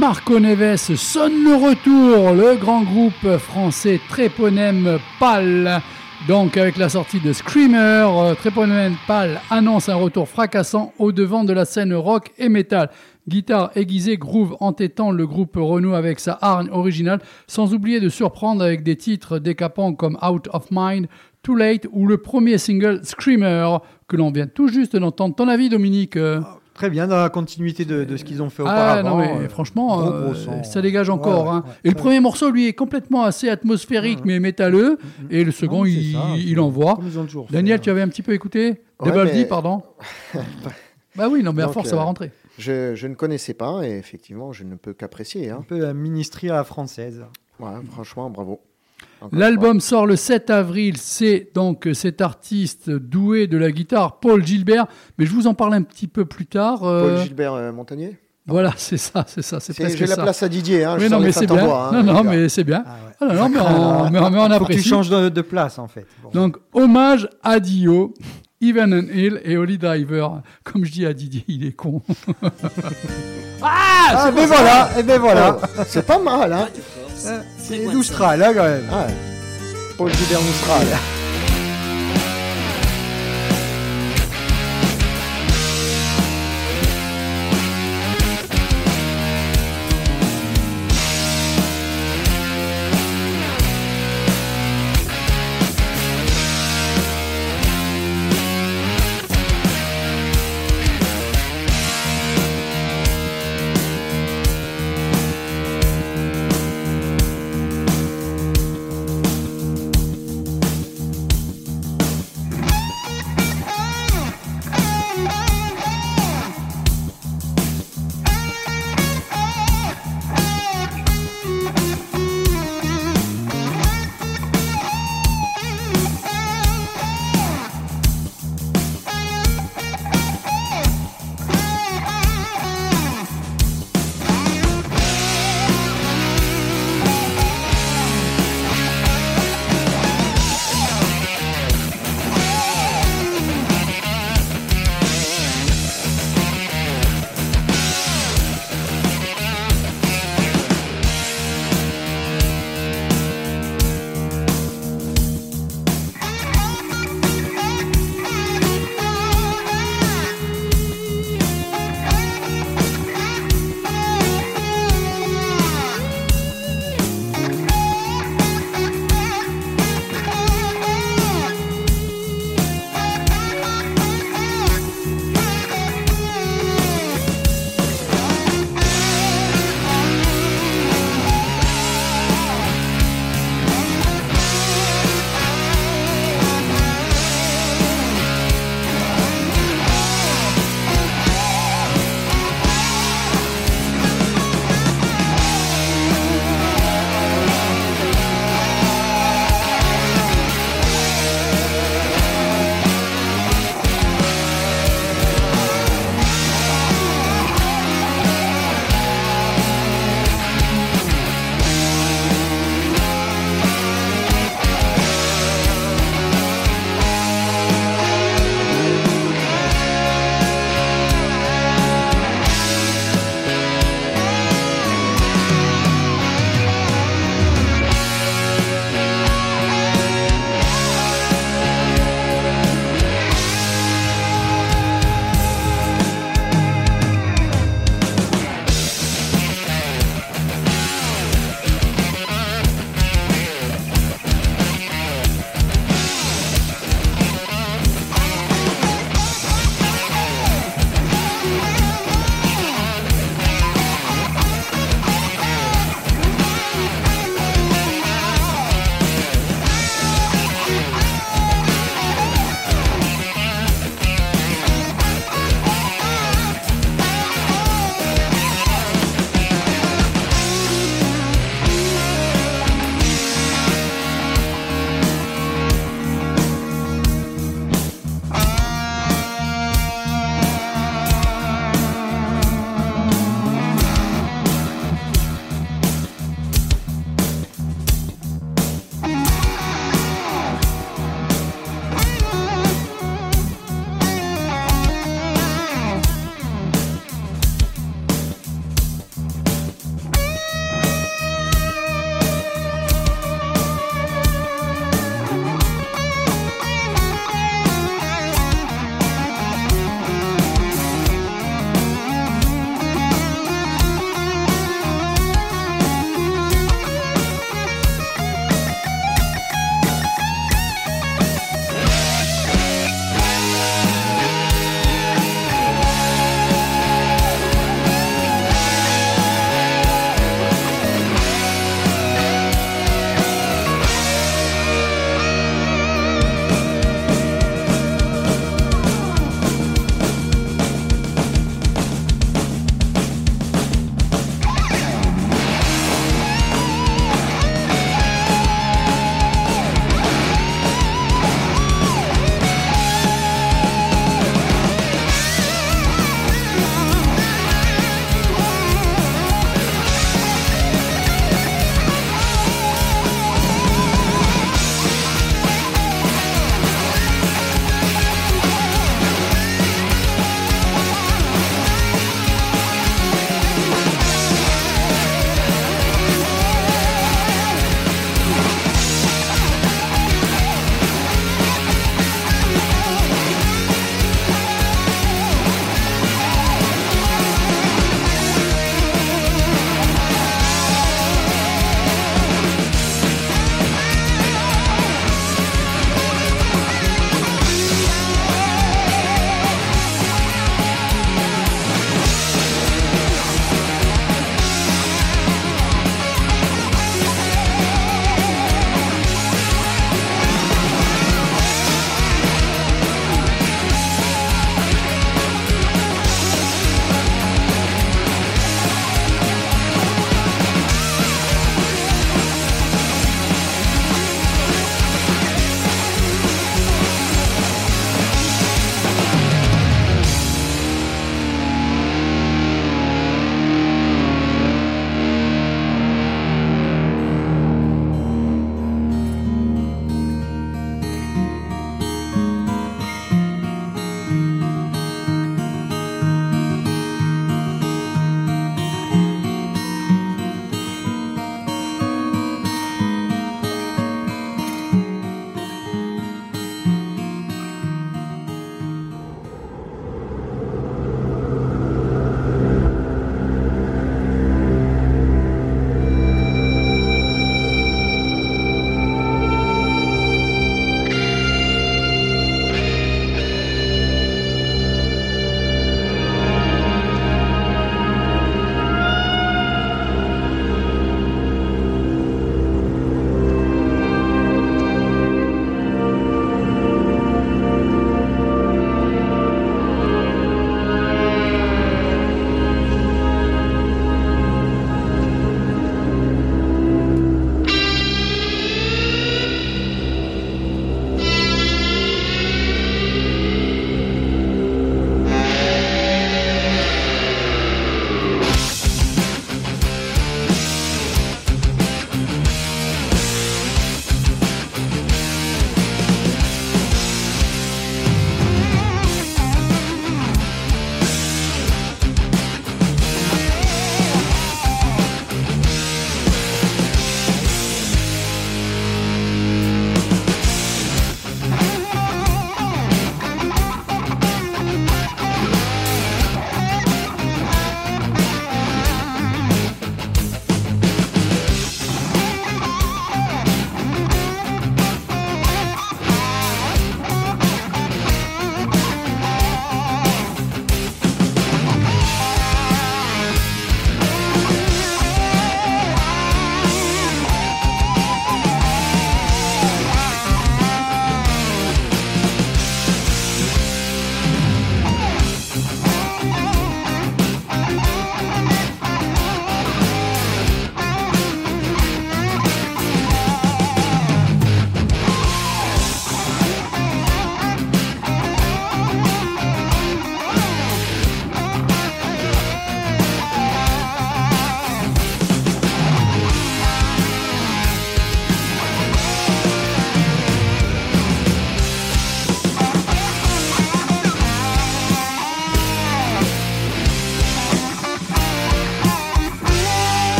Marco 0.00 0.40
Neves 0.40 0.96
sonne 0.96 1.44
le 1.44 1.56
retour, 1.56 2.32
le 2.32 2.56
grand 2.56 2.84
groupe 2.84 3.36
français 3.36 4.00
Tréponème 4.08 4.98
Pal. 5.18 5.82
Donc 6.26 6.56
avec 6.56 6.78
la 6.78 6.88
sortie 6.88 7.20
de 7.20 7.34
Screamer, 7.34 8.06
euh, 8.08 8.34
Tréponème 8.34 8.96
Pal 9.06 9.42
annonce 9.50 9.90
un 9.90 9.96
retour 9.96 10.26
fracassant 10.26 10.94
au 10.98 11.12
devant 11.12 11.44
de 11.44 11.52
la 11.52 11.66
scène 11.66 11.92
rock 11.92 12.32
et 12.38 12.48
metal. 12.48 12.88
Guitare 13.28 13.72
aiguisée, 13.74 14.16
groove 14.16 14.56
entêtant, 14.60 15.10
le 15.10 15.26
groupe 15.26 15.56
renoue 15.56 15.92
avec 15.92 16.18
sa 16.18 16.38
hargne 16.40 16.70
originale, 16.70 17.20
sans 17.46 17.74
oublier 17.74 18.00
de 18.00 18.08
surprendre 18.08 18.64
avec 18.64 18.82
des 18.82 18.96
titres 18.96 19.38
décapants 19.38 19.92
comme 19.92 20.16
Out 20.26 20.48
of 20.54 20.68
Mind, 20.70 21.08
Too 21.42 21.56
Late 21.56 21.86
ou 21.92 22.06
le 22.06 22.16
premier 22.16 22.56
single 22.56 23.00
Screamer 23.04 23.80
que 24.08 24.16
l'on 24.16 24.30
vient 24.30 24.46
tout 24.46 24.68
juste 24.68 24.96
d'entendre. 24.96 25.34
Ton 25.34 25.48
avis, 25.48 25.68
Dominique? 25.68 26.16
Très 26.80 26.88
bien, 26.88 27.06
dans 27.06 27.20
la 27.20 27.28
continuité 27.28 27.84
de, 27.84 28.16
ce 28.16 28.24
qu'ils 28.24 28.40
ont 28.40 28.48
fait 28.48 28.62
ah, 28.64 29.02
auparavant. 29.02 29.18
non, 29.18 29.38
mais 29.38 29.48
franchement, 29.50 30.02
euh, 30.02 30.62
ça 30.62 30.80
dégage 30.80 31.10
encore. 31.10 31.52
Hein. 31.52 31.62
et 31.84 31.90
le 31.90 31.94
premier 31.94 32.20
morceau, 32.20 32.50
lui, 32.50 32.68
est 32.68 32.72
complètement 32.72 33.24
assez 33.24 33.50
atmosphérique, 33.50 34.20
mais 34.24 34.40
métalleux. 34.40 34.92
Mm, 34.92 35.24
mm, 35.24 35.26
mm. 35.26 35.28
Et 35.30 35.44
le 35.44 35.52
second, 35.52 35.84
il, 35.84 36.16
il, 36.38 36.58
envoie. 36.58 36.98
Daniel, 37.50 37.82
tu 37.82 37.90
avais 37.90 38.00
un 38.00 38.08
petit 38.08 38.22
peu 38.22 38.32
écouté 38.32 38.80
ouais, 38.98 39.44
pardon. 39.44 39.82
bah 41.16 41.28
oui, 41.30 41.42
non, 41.42 41.52
mais 41.52 41.64
à 41.64 41.68
force, 41.68 41.90
ça 41.90 41.96
va 41.96 42.00
euh, 42.00 42.06
rentrer. 42.06 42.30
Je, 42.56 42.94
je, 42.94 43.06
ne 43.08 43.14
connaissais 43.14 43.52
pas, 43.52 43.82
et 43.86 43.98
effectivement, 43.98 44.54
je 44.54 44.64
ne 44.64 44.76
peux 44.76 44.94
qu'apprécier. 44.94 45.50
Hein. 45.50 45.58
Un 45.60 45.64
peu 45.64 45.80
la 45.80 45.92
ministrie 45.92 46.48
à 46.48 46.54
la 46.54 46.64
française. 46.64 47.26
Ouais, 47.58 47.68
franchement, 47.90 48.30
bravo. 48.30 48.58
L'album 49.32 49.80
sort 49.80 50.06
le 50.06 50.16
7 50.16 50.50
avril. 50.50 50.96
C'est 50.96 51.50
donc 51.54 51.88
cet 51.94 52.20
artiste 52.20 52.90
doué 52.90 53.46
de 53.46 53.58
la 53.58 53.70
guitare, 53.70 54.20
Paul 54.20 54.44
Gilbert. 54.44 54.86
Mais 55.18 55.26
je 55.26 55.32
vous 55.32 55.46
en 55.46 55.54
parle 55.54 55.74
un 55.74 55.82
petit 55.82 56.06
peu 56.06 56.24
plus 56.24 56.46
tard. 56.46 56.84
Euh, 56.84 57.16
Paul 57.16 57.24
Gilbert 57.24 57.54
euh, 57.54 57.72
Montagnier? 57.72 58.18
Voilà, 58.46 58.72
c'est 58.76 58.96
ça, 58.96 59.24
c'est 59.26 59.42
ça, 59.42 59.60
c'est 59.60 59.96
J'ai 59.96 60.06
la 60.06 60.16
place 60.16 60.42
à 60.42 60.48
Didier, 60.48 60.84
hein, 60.84 60.96
non, 61.10 61.20
mais 61.20 61.32
c'est 61.32 61.46
bien. 61.46 61.70
Hein, 61.70 62.02
non, 62.02 62.14
non, 62.14 62.24
mais 62.24 62.48
c'est 62.48 62.64
bien. 62.64 62.84
Ah 63.20 63.34
non, 63.34 63.48
mais 63.50 63.60
on, 63.60 64.10
mais 64.10 64.18
on 64.18 64.50
apprécie. 64.50 64.78
Faut 64.78 64.82
tu 64.82 64.88
changes 64.88 65.10
de, 65.10 65.40
place, 65.42 65.78
en 65.78 65.88
fait. 65.88 66.06
Donc, 66.32 66.56
hommage 66.72 67.28
à 67.42 67.60
Dio, 67.60 68.14
Even 68.62 68.92
and 68.92 69.08
Hill 69.12 69.40
et 69.44 69.56
Holly 69.56 69.78
Driver. 69.78 70.42
Comme 70.64 70.84
je 70.84 70.92
dis 70.92 71.06
à 71.06 71.14
Didier, 71.14 71.44
il 71.48 71.64
est 71.66 71.72
con. 71.72 72.02
ah, 73.62 74.12
ah 74.12 74.30
mais 74.34 74.44
voilà, 74.44 74.90
et 74.98 75.02
ben 75.02 75.18
voilà. 75.18 75.58
Oh, 75.62 75.82
c'est 75.86 76.04
pas 76.04 76.18
mal, 76.18 76.52
hein. 76.52 76.68
C'est 77.58 77.86
Austral, 77.86 78.42
hein, 78.42 78.52
quand 78.54 78.64
même. 78.64 78.88
Ah 78.92 79.06
Paul 79.96 80.12
Gilbert 80.12 80.40
Austral. 80.40 80.86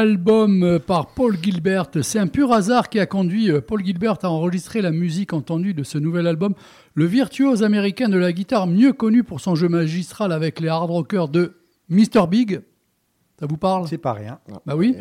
Album 0.00 0.78
par 0.86 1.08
Paul 1.08 1.36
Gilbert. 1.40 1.88
C'est 2.02 2.18
un 2.18 2.26
pur 2.26 2.52
hasard 2.52 2.88
qui 2.88 2.98
a 2.98 3.04
conduit 3.04 3.50
euh, 3.50 3.60
Paul 3.60 3.84
Gilbert 3.84 4.16
à 4.22 4.30
enregistrer 4.30 4.80
la 4.80 4.92
musique 4.92 5.34
entendue 5.34 5.74
de 5.74 5.82
ce 5.82 5.98
nouvel 5.98 6.26
album. 6.26 6.54
Le 6.94 7.04
virtuose 7.04 7.62
américain 7.62 8.08
de 8.08 8.16
la 8.16 8.32
guitare, 8.32 8.66
mieux 8.66 8.94
connu 8.94 9.24
pour 9.24 9.40
son 9.40 9.54
jeu 9.54 9.68
magistral 9.68 10.32
avec 10.32 10.58
les 10.58 10.68
hard 10.68 10.90
rockers 10.90 11.28
de 11.28 11.52
Mr. 11.90 12.26
Big. 12.30 12.62
Ça 13.38 13.46
vous 13.46 13.58
parle? 13.58 13.88
C'est 13.88 13.98
pas 13.98 14.14
rien. 14.14 14.38
bah 14.66 14.74
oui. 14.74 14.96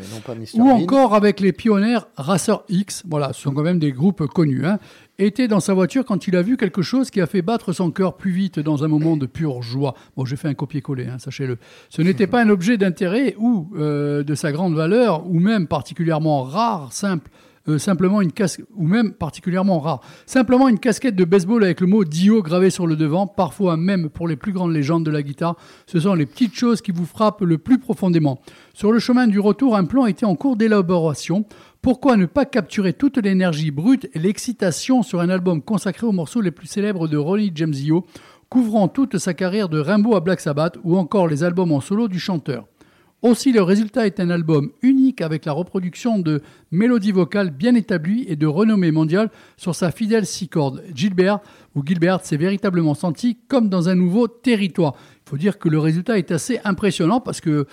Ou 0.56 0.70
encore 0.70 1.16
avec 1.16 1.39
les 1.39 1.54
pionniers 1.54 2.00
Racer 2.18 2.64
X. 2.68 3.04
Voilà, 3.10 3.32
ce 3.32 3.41
sont 3.41 3.52
quand 3.54 3.64
même 3.64 3.80
des 3.80 3.93
groupes 3.93 4.28
connus. 4.28 4.66
Hein 4.66 4.80
était 5.20 5.47
dans 5.47 5.59
sa 5.59 5.74
voiture 5.74 6.05
quand 6.05 6.28
il 6.28 6.36
a 6.36 6.41
vu 6.41 6.57
quelque 6.57 6.82
chose 6.82 7.11
qui 7.11 7.22
a 7.22 7.28
fait 7.28 7.41
battre 7.41 7.74
son 7.74 7.91
cœur 7.91 8.17
plus 8.17 8.32
vite 8.32 8.59
dans 8.59 8.84
un 8.84 8.88
moment 8.88 9.17
de 9.17 9.26
pure 9.26 9.61
joie. 9.61 9.93
Bon, 10.15 10.26
j'ai 10.26 10.36
fait 10.36 10.47
un 10.47 10.53
copier-coller, 10.53 11.07
hein, 11.07 11.20
sachez-le. 11.20 11.57
Ce 11.89 12.01
n'était 12.01 12.28
pas 12.28 12.41
un 12.41 12.49
objet 12.49 12.78
d'intérêt 12.78 13.36
ou 13.38 13.70
euh, 13.76 14.24
de 14.24 14.36
sa 14.36 14.51
grande 14.51 14.76
valeur, 14.76 15.28
ou 15.28 15.39
même 15.39 15.67
particulièrement 15.67 16.43
rare, 16.43 16.93
simple, 16.93 17.30
euh, 17.70 17.78
simplement 17.78 18.22
une 18.22 18.32
casquette, 18.32 18.65
ou 18.76 18.88
même 18.88 19.13
particulièrement 19.13 19.80
rare. 19.80 20.01
Simplement 20.26 20.67
une 20.67 20.80
casquette 20.80 21.15
de 21.15 21.26
baseball 21.26 21.63
avec 21.63 21.82
le 21.82 21.88
mot 21.88 22.03
Dio 22.03 22.41
gravé 22.41 22.70
sur 22.70 22.88
le 22.88 22.95
devant, 22.95 23.28
parfois 23.28 23.78
même 23.78 24.09
pour 24.09 24.28
les 24.28 24.36
plus 24.36 24.51
grandes 24.51 24.74
légendes 24.74 25.05
de 25.05 25.11
la 25.11 25.24
guitare. 25.24 25.55
Ce 25.86 25.99
sont 25.99 26.13
les 26.13 26.26
petites 26.26 26.55
choses 26.55 26.82
qui 26.82 26.91
vous 26.91 27.05
frappent 27.05 27.41
le 27.41 27.57
plus 27.57 27.80
profondément. 27.80 28.41
Sur 28.74 28.91
le 28.91 28.99
chemin 28.99 29.28
du 29.28 29.39
retour, 29.39 29.76
un 29.76 29.86
plan 29.86 30.05
était 30.05 30.26
en 30.26 30.36
cours 30.36 30.55
d'élaboration. 30.55 31.45
Pourquoi 31.82 32.17
ne 32.17 32.26
pas 32.26 32.45
capturer 32.45 32.93
toute 32.93 33.17
l'énergie 33.17 33.72
brute 33.72 34.09
et 34.13 34.20
l'excitation 34.20 35.03
sur 35.03 35.20
un 35.20 35.30
album 35.30 35.61
consacré 35.61 36.05
aux 36.05 36.11
morceaux 36.11 36.41
les 36.41 36.51
plus 36.51 36.67
célèbres 36.67 37.07
de 37.07 37.17
Ronnie 37.17 37.51
James 37.55 37.72
Dio, 37.72 38.05
couvrant 38.49 38.88
toute 38.88 39.17
sa 39.17 39.34
carrière 39.34 39.70
de 39.70 39.80
Rimbaud 39.80 40.15
à 40.15 40.22
Black 40.22 40.39
Sabbath 40.39 40.78
ou 40.84 40.97
encore 40.97 41.28
les 41.28 41.43
albums 41.43 41.72
en 41.72 41.82
solo 41.82 42.07
du 42.07 42.20
chanteur? 42.20 42.68
Aussi, 43.22 43.51
le 43.51 43.61
résultat 43.61 44.05
est 44.05 44.22
un 44.22 44.30
album 44.30 44.72
unique 44.82 45.22
avec 45.22 45.43
la 45.43 45.51
reproduction 45.51 46.20
de 46.20 46.41
mélodies 46.72 47.11
vocales 47.11 47.51
bien 47.51 47.76
établies 47.76 48.26
et 48.30 48.38
de 48.38 48.47
renommée 48.47 48.91
mondiale 48.91 49.30
sur 49.57 49.76
sa 49.76 49.91
fidèle 49.91 50.26
six 50.26 50.47
cordes. 50.47 50.84
Gilbert 50.95 51.39
ou 51.76 51.84
Gilbert 51.86 52.24
s'est 52.24 52.38
véritablement 52.38 52.93
senti 52.93 53.38
comme 53.49 53.67
dans 53.67 53.89
un 53.89 53.95
nouveau 53.95 54.30
territoire. 54.30 54.93
Il 55.26 55.30
faut 55.32 55.38
dire 55.38 55.59
que 55.59 55.67
le 55.67 55.80
résultat 55.80 56.17
est 56.17 56.32
assez 56.32 56.59
impressionnant 56.63 57.20
parce 57.20 57.41
que 57.41 57.67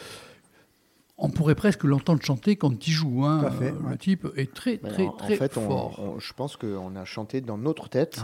on 1.18 1.30
pourrait 1.30 1.54
presque 1.54 1.84
l'entendre 1.84 2.22
chanter 2.22 2.56
quand 2.56 2.86
il 2.86 2.90
joue. 2.90 3.24
Hein. 3.24 3.50
Le 3.88 3.96
type 3.96 4.26
est 4.36 4.52
très, 4.52 4.76
très, 4.76 5.08
très 5.18 5.36
fait, 5.36 5.52
fort. 5.52 6.16
je 6.18 6.32
pense 6.34 6.56
qu'on 6.56 6.94
a 6.96 7.04
chanté 7.04 7.40
dans 7.40 7.58
notre 7.58 7.88
tête 7.88 8.20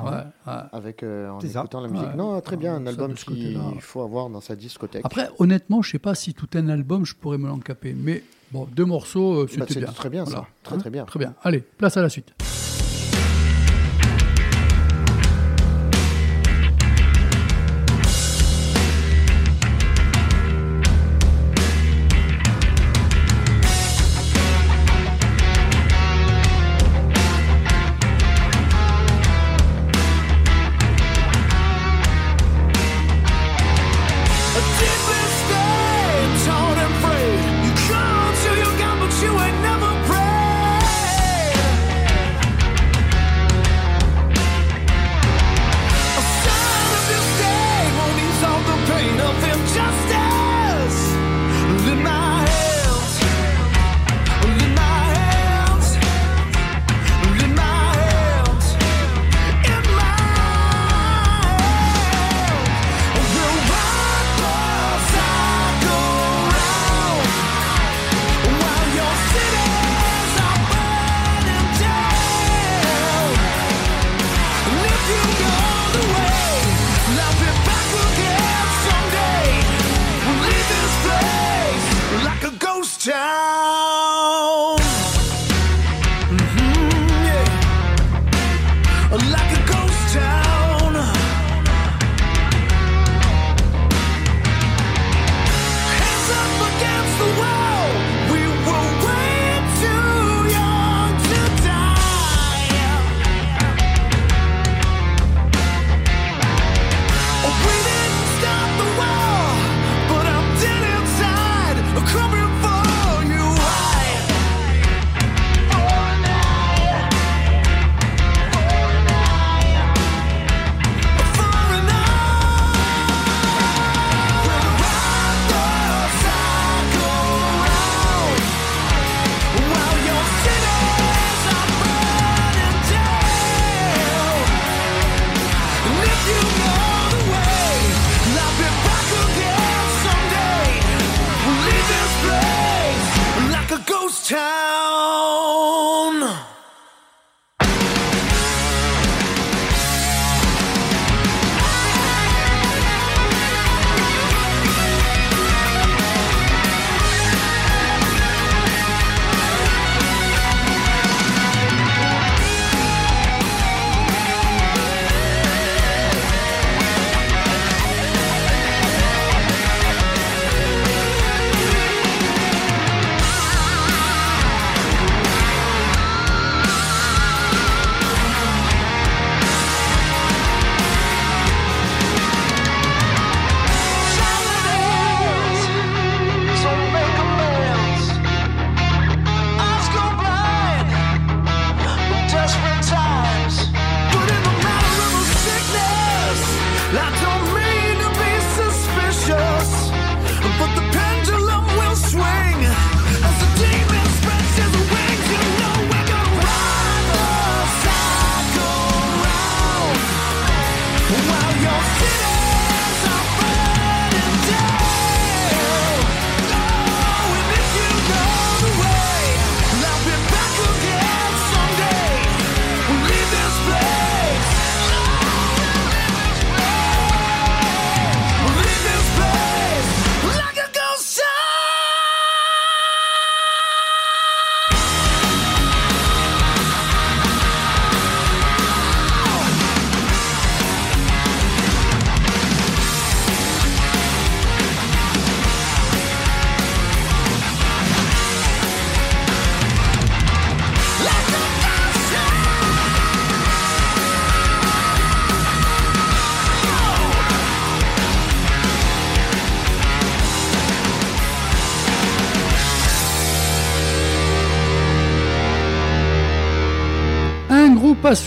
avec, 0.73 1.03
euh, 1.03 1.31
en 1.31 1.41
écoutant 1.41 1.81
la 1.81 1.89
musique. 1.89 2.15
Non, 2.17 2.41
très 2.41 2.57
bien, 2.57 2.75
un 2.75 2.87
album 2.87 3.15
qu'il 3.15 3.59
faut 3.81 4.03
avoir 4.03 4.29
dans 4.29 4.41
sa 4.41 4.57
discothèque. 4.57 5.03
Après, 5.05 5.29
honnêtement, 5.39 5.83
je 5.83 5.89
ne 5.89 5.93
sais 5.93 5.99
pas 5.99 6.15
si 6.15 6.35
tout 6.35 6.49
un 6.55 6.69
album, 6.69 7.05
je 7.05 7.15
pourrais 7.15 7.39
me 7.39 7.49
l'encaper. 7.49 7.95
Mais 7.95 8.23
bon, 8.51 8.69
deux 8.71 8.85
morceaux, 8.85 9.43
euh, 9.43 9.49
bah, 9.57 9.65
c'était 9.69 9.81
bien. 9.81 9.93
très 9.93 10.11
bien, 10.11 10.27
ça. 10.27 10.47
Très, 10.63 10.77
très 10.79 10.91
bien. 10.91 11.05
Très 11.05 11.19
bien. 11.19 11.35
Allez, 11.43 11.61
place 11.61 11.97
à 11.97 12.03
la 12.03 12.09
suite. 12.09 12.35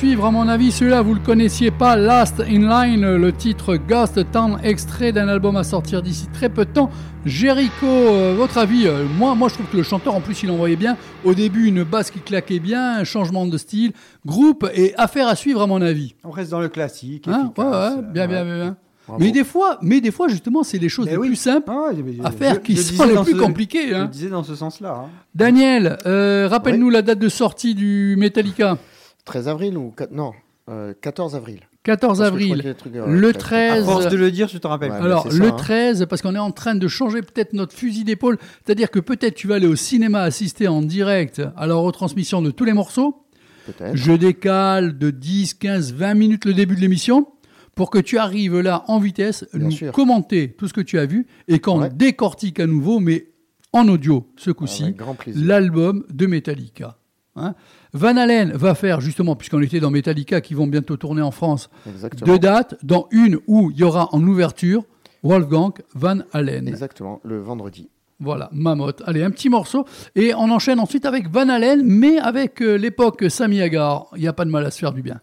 Suivre, 0.06 0.26
à 0.26 0.30
mon 0.30 0.48
avis, 0.48 0.72
celui-là, 0.72 1.02
vous 1.02 1.16
le 1.16 1.20
connaissiez 1.20 1.72
pas. 1.72 1.96
Last 1.96 2.40
in 2.40 2.70
Line, 2.70 3.16
le 3.16 3.34
titre 3.34 3.76
Ghost 3.76 4.24
Town, 4.32 4.60
extrait 4.62 5.12
d'un 5.12 5.28
album 5.28 5.56
à 5.56 5.64
sortir 5.64 6.04
d'ici 6.04 6.28
très 6.32 6.48
peu 6.48 6.64
de 6.64 6.70
temps. 6.70 6.92
Jericho, 7.26 7.88
euh, 7.88 8.36
votre 8.38 8.60
avis 8.60 8.86
euh, 8.86 9.06
Moi, 9.18 9.34
moi, 9.34 9.50
je 9.50 9.56
trouve 9.56 9.66
que 9.66 9.78
le 9.78 9.82
chanteur, 9.82 10.14
en 10.14 10.22
plus, 10.22 10.44
il 10.44 10.52
envoyait 10.52 10.76
bien. 10.76 10.96
Au 11.24 11.34
début, 11.34 11.66
une 11.66 11.84
basse 11.84 12.12
qui 12.12 12.20
claquait 12.20 12.60
bien, 12.60 13.00
un 13.00 13.04
changement 13.04 13.48
de 13.48 13.58
style, 13.58 13.94
groupe 14.28 14.70
et 14.76 14.94
affaire 14.96 15.28
à 15.28 15.36
suivre, 15.36 15.64
à 15.64 15.66
mon 15.66 15.82
avis. 15.82 16.14
On 16.24 16.30
reste 16.30 16.52
dans 16.52 16.62
le 16.62 16.70
classique. 16.70 17.28
Hein 17.28 17.52
ouais, 17.58 17.66
ouais, 17.66 18.02
bien, 18.14 18.28
bien, 18.28 18.46
bien. 18.46 18.78
Mais 19.20 19.32
des 19.32 19.44
fois, 19.44 19.80
mais 19.82 20.02
des 20.02 20.12
fois 20.12 20.28
justement, 20.28 20.62
c'est 20.62 20.78
les 20.80 20.90
choses 20.90 21.08
les 21.08 21.18
plus 21.18 21.36
simples 21.36 21.72
ah 21.72 21.92
à 22.24 22.32
faire 22.32 22.62
qui 22.62 22.76
sont 22.76 23.06
les 23.06 23.24
plus 23.24 23.38
compliquées. 23.38 23.94
Hein. 23.94 24.06
Je 24.06 24.12
disais 24.12 24.30
dans 24.30 24.44
ce 24.44 24.56
sens-là. 24.56 25.04
Hein. 25.06 25.10
Daniel, 25.36 25.98
euh, 26.08 26.48
rappelle-nous 26.48 26.90
la 26.90 27.04
date 27.04 27.20
de 27.20 27.30
sortie 27.30 27.76
du 27.76 28.16
Metallica. 28.18 28.78
13 29.26 29.48
avril 29.48 29.78
ou 29.78 29.94
non 30.12 30.34
14 31.02 31.36
avril. 31.36 31.60
14 31.84 32.24
avril. 32.24 32.76
le 33.08 33.32
13. 33.32 33.84
À 33.84 33.86
force 33.86 34.08
de 34.08 34.18
le 34.18 34.32
dire, 34.32 34.48
je 34.48 34.58
te 34.58 34.66
rappelle. 34.66 34.92
Alors, 34.92 35.28
le 35.32 35.52
13, 35.52 36.02
hein. 36.02 36.06
parce 36.08 36.24
qu'on 36.24 36.34
est 36.34 36.40
en 36.40 36.52
train 36.52 36.74
de 36.74 36.88
changer 36.88 37.22
peut-être 37.22 37.54
notre 37.54 37.74
fusil 37.74 38.04
d'épaule. 38.04 38.40
C'est-à-dire 38.66 38.90
que 38.90 39.00
peut-être 39.00 39.36
tu 39.36 39.48
vas 39.48 39.56
aller 39.56 39.68
au 39.68 39.76
cinéma 39.76 40.24
assister 40.24 40.68
en 40.68 40.82
direct 40.82 41.44
à 41.56 41.68
la 41.68 41.76
retransmission 41.76 42.42
de 42.42 42.50
tous 42.50 42.66
les 42.66 42.74
morceaux. 42.74 43.24
Je 43.94 44.14
décale 44.14 44.98
de 44.98 45.12
10, 45.12 45.56
15, 45.56 45.94
20 45.94 46.14
minutes 46.16 46.46
le 46.46 46.54
début 46.54 46.76
de 46.76 46.82
l'émission 46.82 47.28
pour 47.76 47.90
que 47.90 48.00
tu 48.00 48.18
arrives 48.18 48.60
là 48.60 48.86
en 48.88 49.00
vitesse, 49.00 49.46
nous 49.54 49.72
commenter 49.92 50.54
tout 50.54 50.68
ce 50.68 50.74
que 50.74 50.82
tu 50.82 50.98
as 50.98 51.06
vu 51.06 51.28
et 51.48 51.60
qu'on 51.60 51.88
décortique 51.88 52.60
à 52.60 52.68
nouveau, 52.68 53.00
mais 53.00 53.28
en 53.74 53.88
audio 53.90 54.32
ce 54.38 54.52
coup-ci, 54.52 54.96
l'album 55.36 56.06
de 56.10 56.26
Metallica. 56.26 56.98
Hein. 57.36 57.54
Van 57.94 58.16
Halen 58.18 58.52
va 58.54 58.76
faire 58.76 59.02
justement, 59.02 59.36
puisqu'on 59.36 59.62
était 59.62 59.80
dans 59.80 59.92
Metallica 59.92 60.42
qui 60.42 60.54
vont 60.54 60.68
bientôt 60.68 60.98
tourner 60.98 61.22
en 61.22 61.32
France, 61.32 61.70
deux 62.26 62.40
dates, 62.40 62.76
dans 62.84 63.08
une 63.12 63.40
où 63.48 63.72
il 63.72 63.78
y 63.78 63.84
aura 63.84 64.10
en 64.14 64.26
ouverture 64.26 64.84
Wolfgang 65.24 65.74
Van 65.94 66.20
Halen. 66.34 66.68
Exactement, 66.68 67.20
le 67.24 67.40
vendredi. 67.40 67.90
Voilà, 68.20 68.50
Mamotte. 68.54 69.02
Allez, 69.06 69.24
un 69.24 69.32
petit 69.32 69.50
morceau. 69.50 69.86
Et 70.16 70.34
on 70.34 70.50
enchaîne 70.50 70.80
ensuite 70.80 71.06
avec 71.06 71.30
Van 71.30 71.50
Halen, 71.50 71.82
mais 71.84 72.18
avec 72.18 72.62
euh, 72.62 72.76
l'époque 72.76 73.26
Sami 73.30 73.62
Hagar. 73.62 74.08
Il 74.16 74.22
n'y 74.22 74.28
a 74.28 74.34
pas 74.34 74.46
de 74.46 74.50
mal 74.50 74.66
à 74.66 74.72
se 74.72 74.80
faire 74.80 74.94
du 74.94 75.02
bien. 75.02 75.20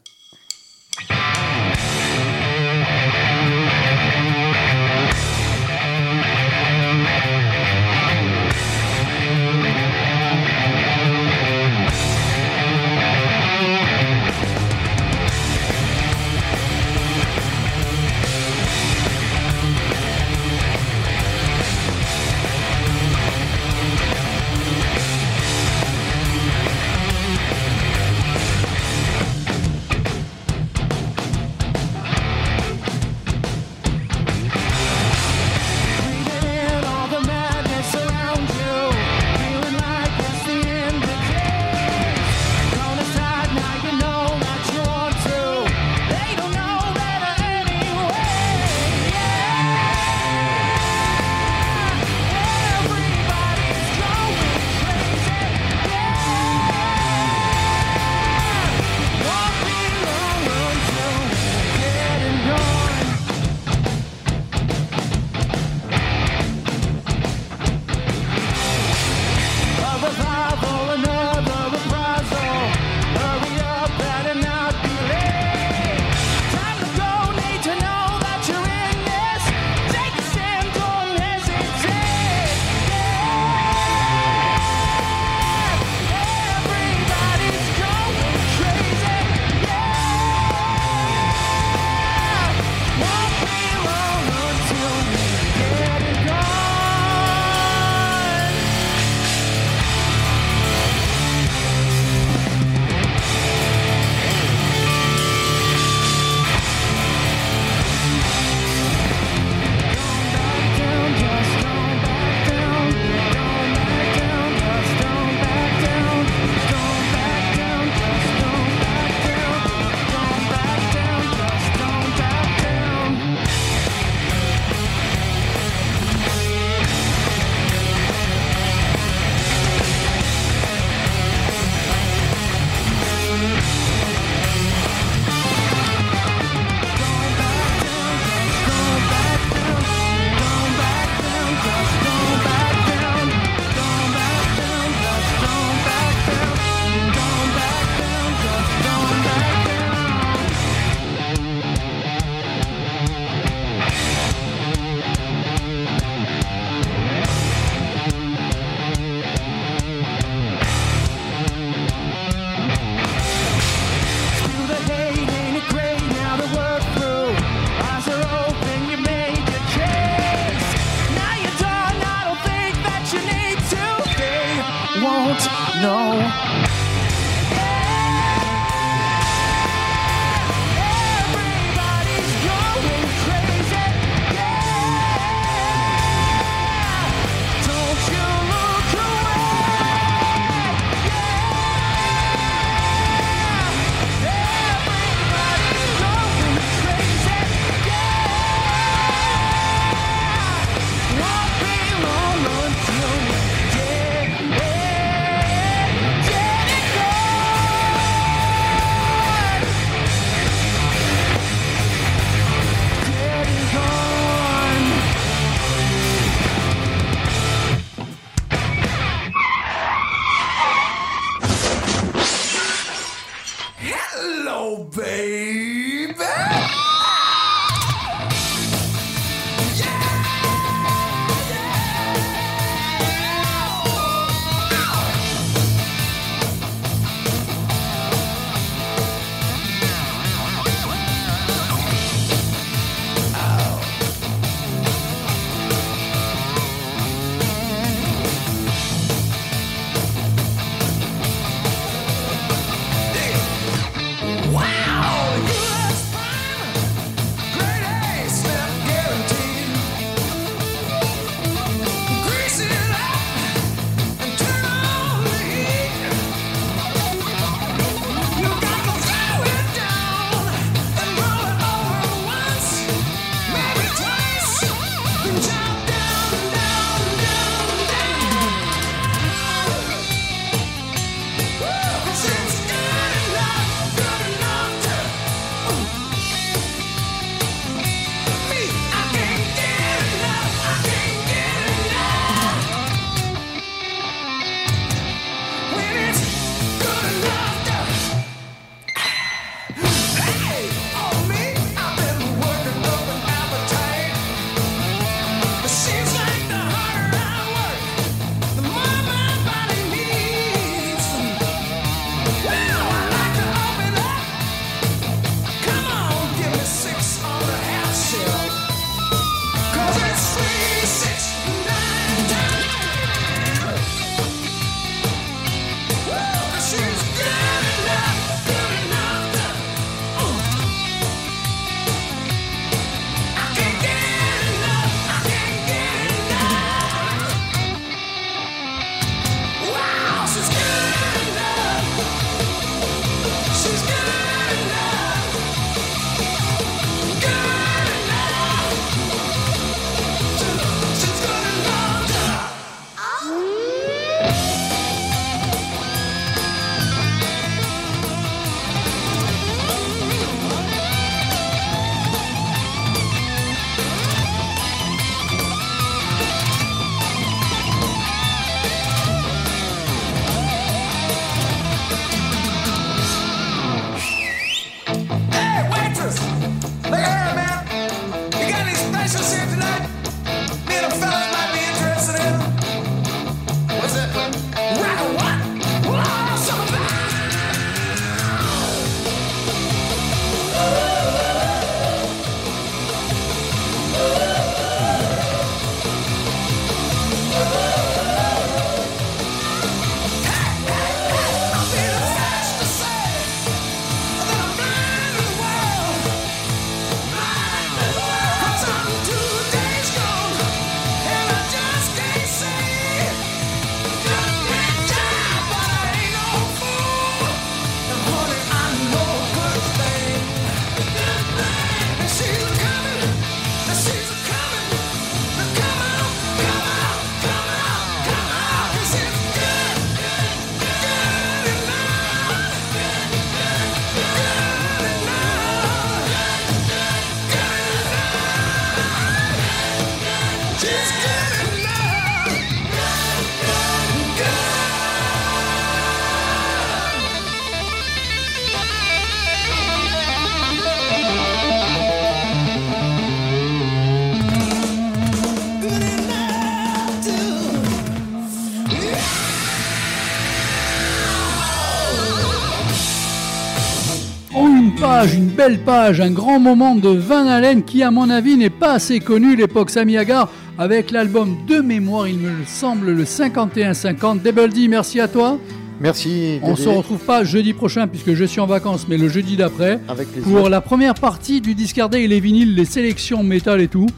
Belle 465.49 465.59
page, 465.59 466.01
un 466.01 466.13
grand 466.13 466.39
moment 466.39 466.77
de 466.77 466.89
Van 466.89 467.27
Halen 467.27 467.65
qui, 467.65 467.83
à 467.83 467.91
mon 467.91 468.11
avis, 468.11 468.37
n'est 468.37 468.49
pas 468.49 468.75
assez 468.75 469.01
connu, 469.01 469.35
l'époque 469.35 469.71
Sammy 469.71 469.97
Hagar, 469.97 470.31
avec 470.57 470.93
l'album 470.93 471.37
de 471.49 471.57
mémoire, 471.57 472.07
il 472.07 472.19
me 472.19 472.45
semble, 472.47 472.93
le 472.93 473.03
51-50. 473.03 474.23
Double 474.23 474.51
D, 474.51 474.69
merci 474.69 475.01
à 475.01 475.09
toi. 475.09 475.41
Merci. 475.81 476.39
On 476.45 476.55
se 476.55 476.69
retrouve 476.69 477.01
pas 477.01 477.25
jeudi 477.25 477.55
prochain 477.55 477.89
puisque 477.89 478.15
je 478.15 478.25
suis 478.25 478.39
en 478.39 478.47
vacances, 478.47 478.87
mais 478.89 478.97
le 478.97 479.09
jeudi 479.09 479.37
d'après. 479.37 479.81
Pour 480.23 480.49
la 480.49 480.61
première 480.61 480.95
partie 480.95 481.41
du 481.41 481.57
Discardé 481.57 481.99
et 481.99 482.09
les 482.09 482.21
vinyles, 482.21 482.55
les 482.55 482.65
sélections 482.65 483.25
métal 483.25 483.61
et 483.61 483.69
tout. 483.69 483.89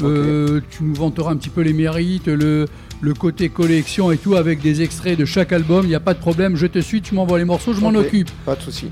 Euh, 0.00 0.62
tu 0.70 0.84
nous 0.84 0.94
vanteras 0.94 1.32
un 1.32 1.36
petit 1.36 1.50
peu 1.50 1.60
les 1.60 1.74
mérites, 1.74 2.28
le, 2.28 2.66
le 3.02 3.14
côté 3.14 3.50
collection 3.50 4.10
et 4.10 4.16
tout, 4.16 4.36
avec 4.36 4.62
des 4.62 4.80
extraits 4.80 5.18
de 5.18 5.26
chaque 5.26 5.52
album. 5.52 5.84
Il 5.84 5.88
n'y 5.88 5.94
a 5.94 6.00
pas 6.00 6.14
de 6.14 6.20
problème, 6.20 6.56
je 6.56 6.66
te 6.66 6.78
suis, 6.78 7.02
tu 7.02 7.14
m'envoies 7.14 7.38
les 7.38 7.44
morceaux, 7.44 7.74
je 7.74 7.80
m'en 7.82 7.94
occupe. 7.94 8.30
Pas 8.46 8.56
de 8.56 8.62
souci. 8.62 8.88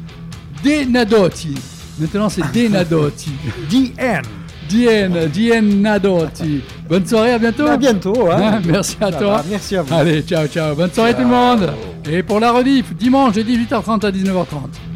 Denadotti. 0.63 1.55
Maintenant, 1.99 2.29
c'est 2.29 2.43
Denadotti. 2.53 3.33
DN. 3.71 4.23
DN, 4.71 5.29
DN 5.29 5.83
Nadotti. 5.83 6.63
Bonne 6.89 7.07
soirée, 7.07 7.33
à 7.33 7.39
bientôt. 7.39 7.67
À 7.67 7.77
bientôt. 7.77 8.31
Hein. 8.31 8.61
merci 8.65 8.97
à 9.01 9.13
toi. 9.13 9.43
merci 9.49 9.77
à 9.77 9.83
vous. 9.83 9.95
Allez, 9.95 10.23
ciao, 10.23 10.47
ciao. 10.47 10.75
Bonne 10.75 10.93
soirée 10.93 11.15
tout 11.15 11.21
le 11.21 11.27
monde. 11.27 11.73
Et 12.11 12.23
pour 12.23 12.41
la 12.41 12.53
rediff, 12.53 12.95
dimanche 12.95 13.35
de 13.35 13.43
18h30 13.43 14.07
à 14.07 14.11
19h30. 14.11 14.92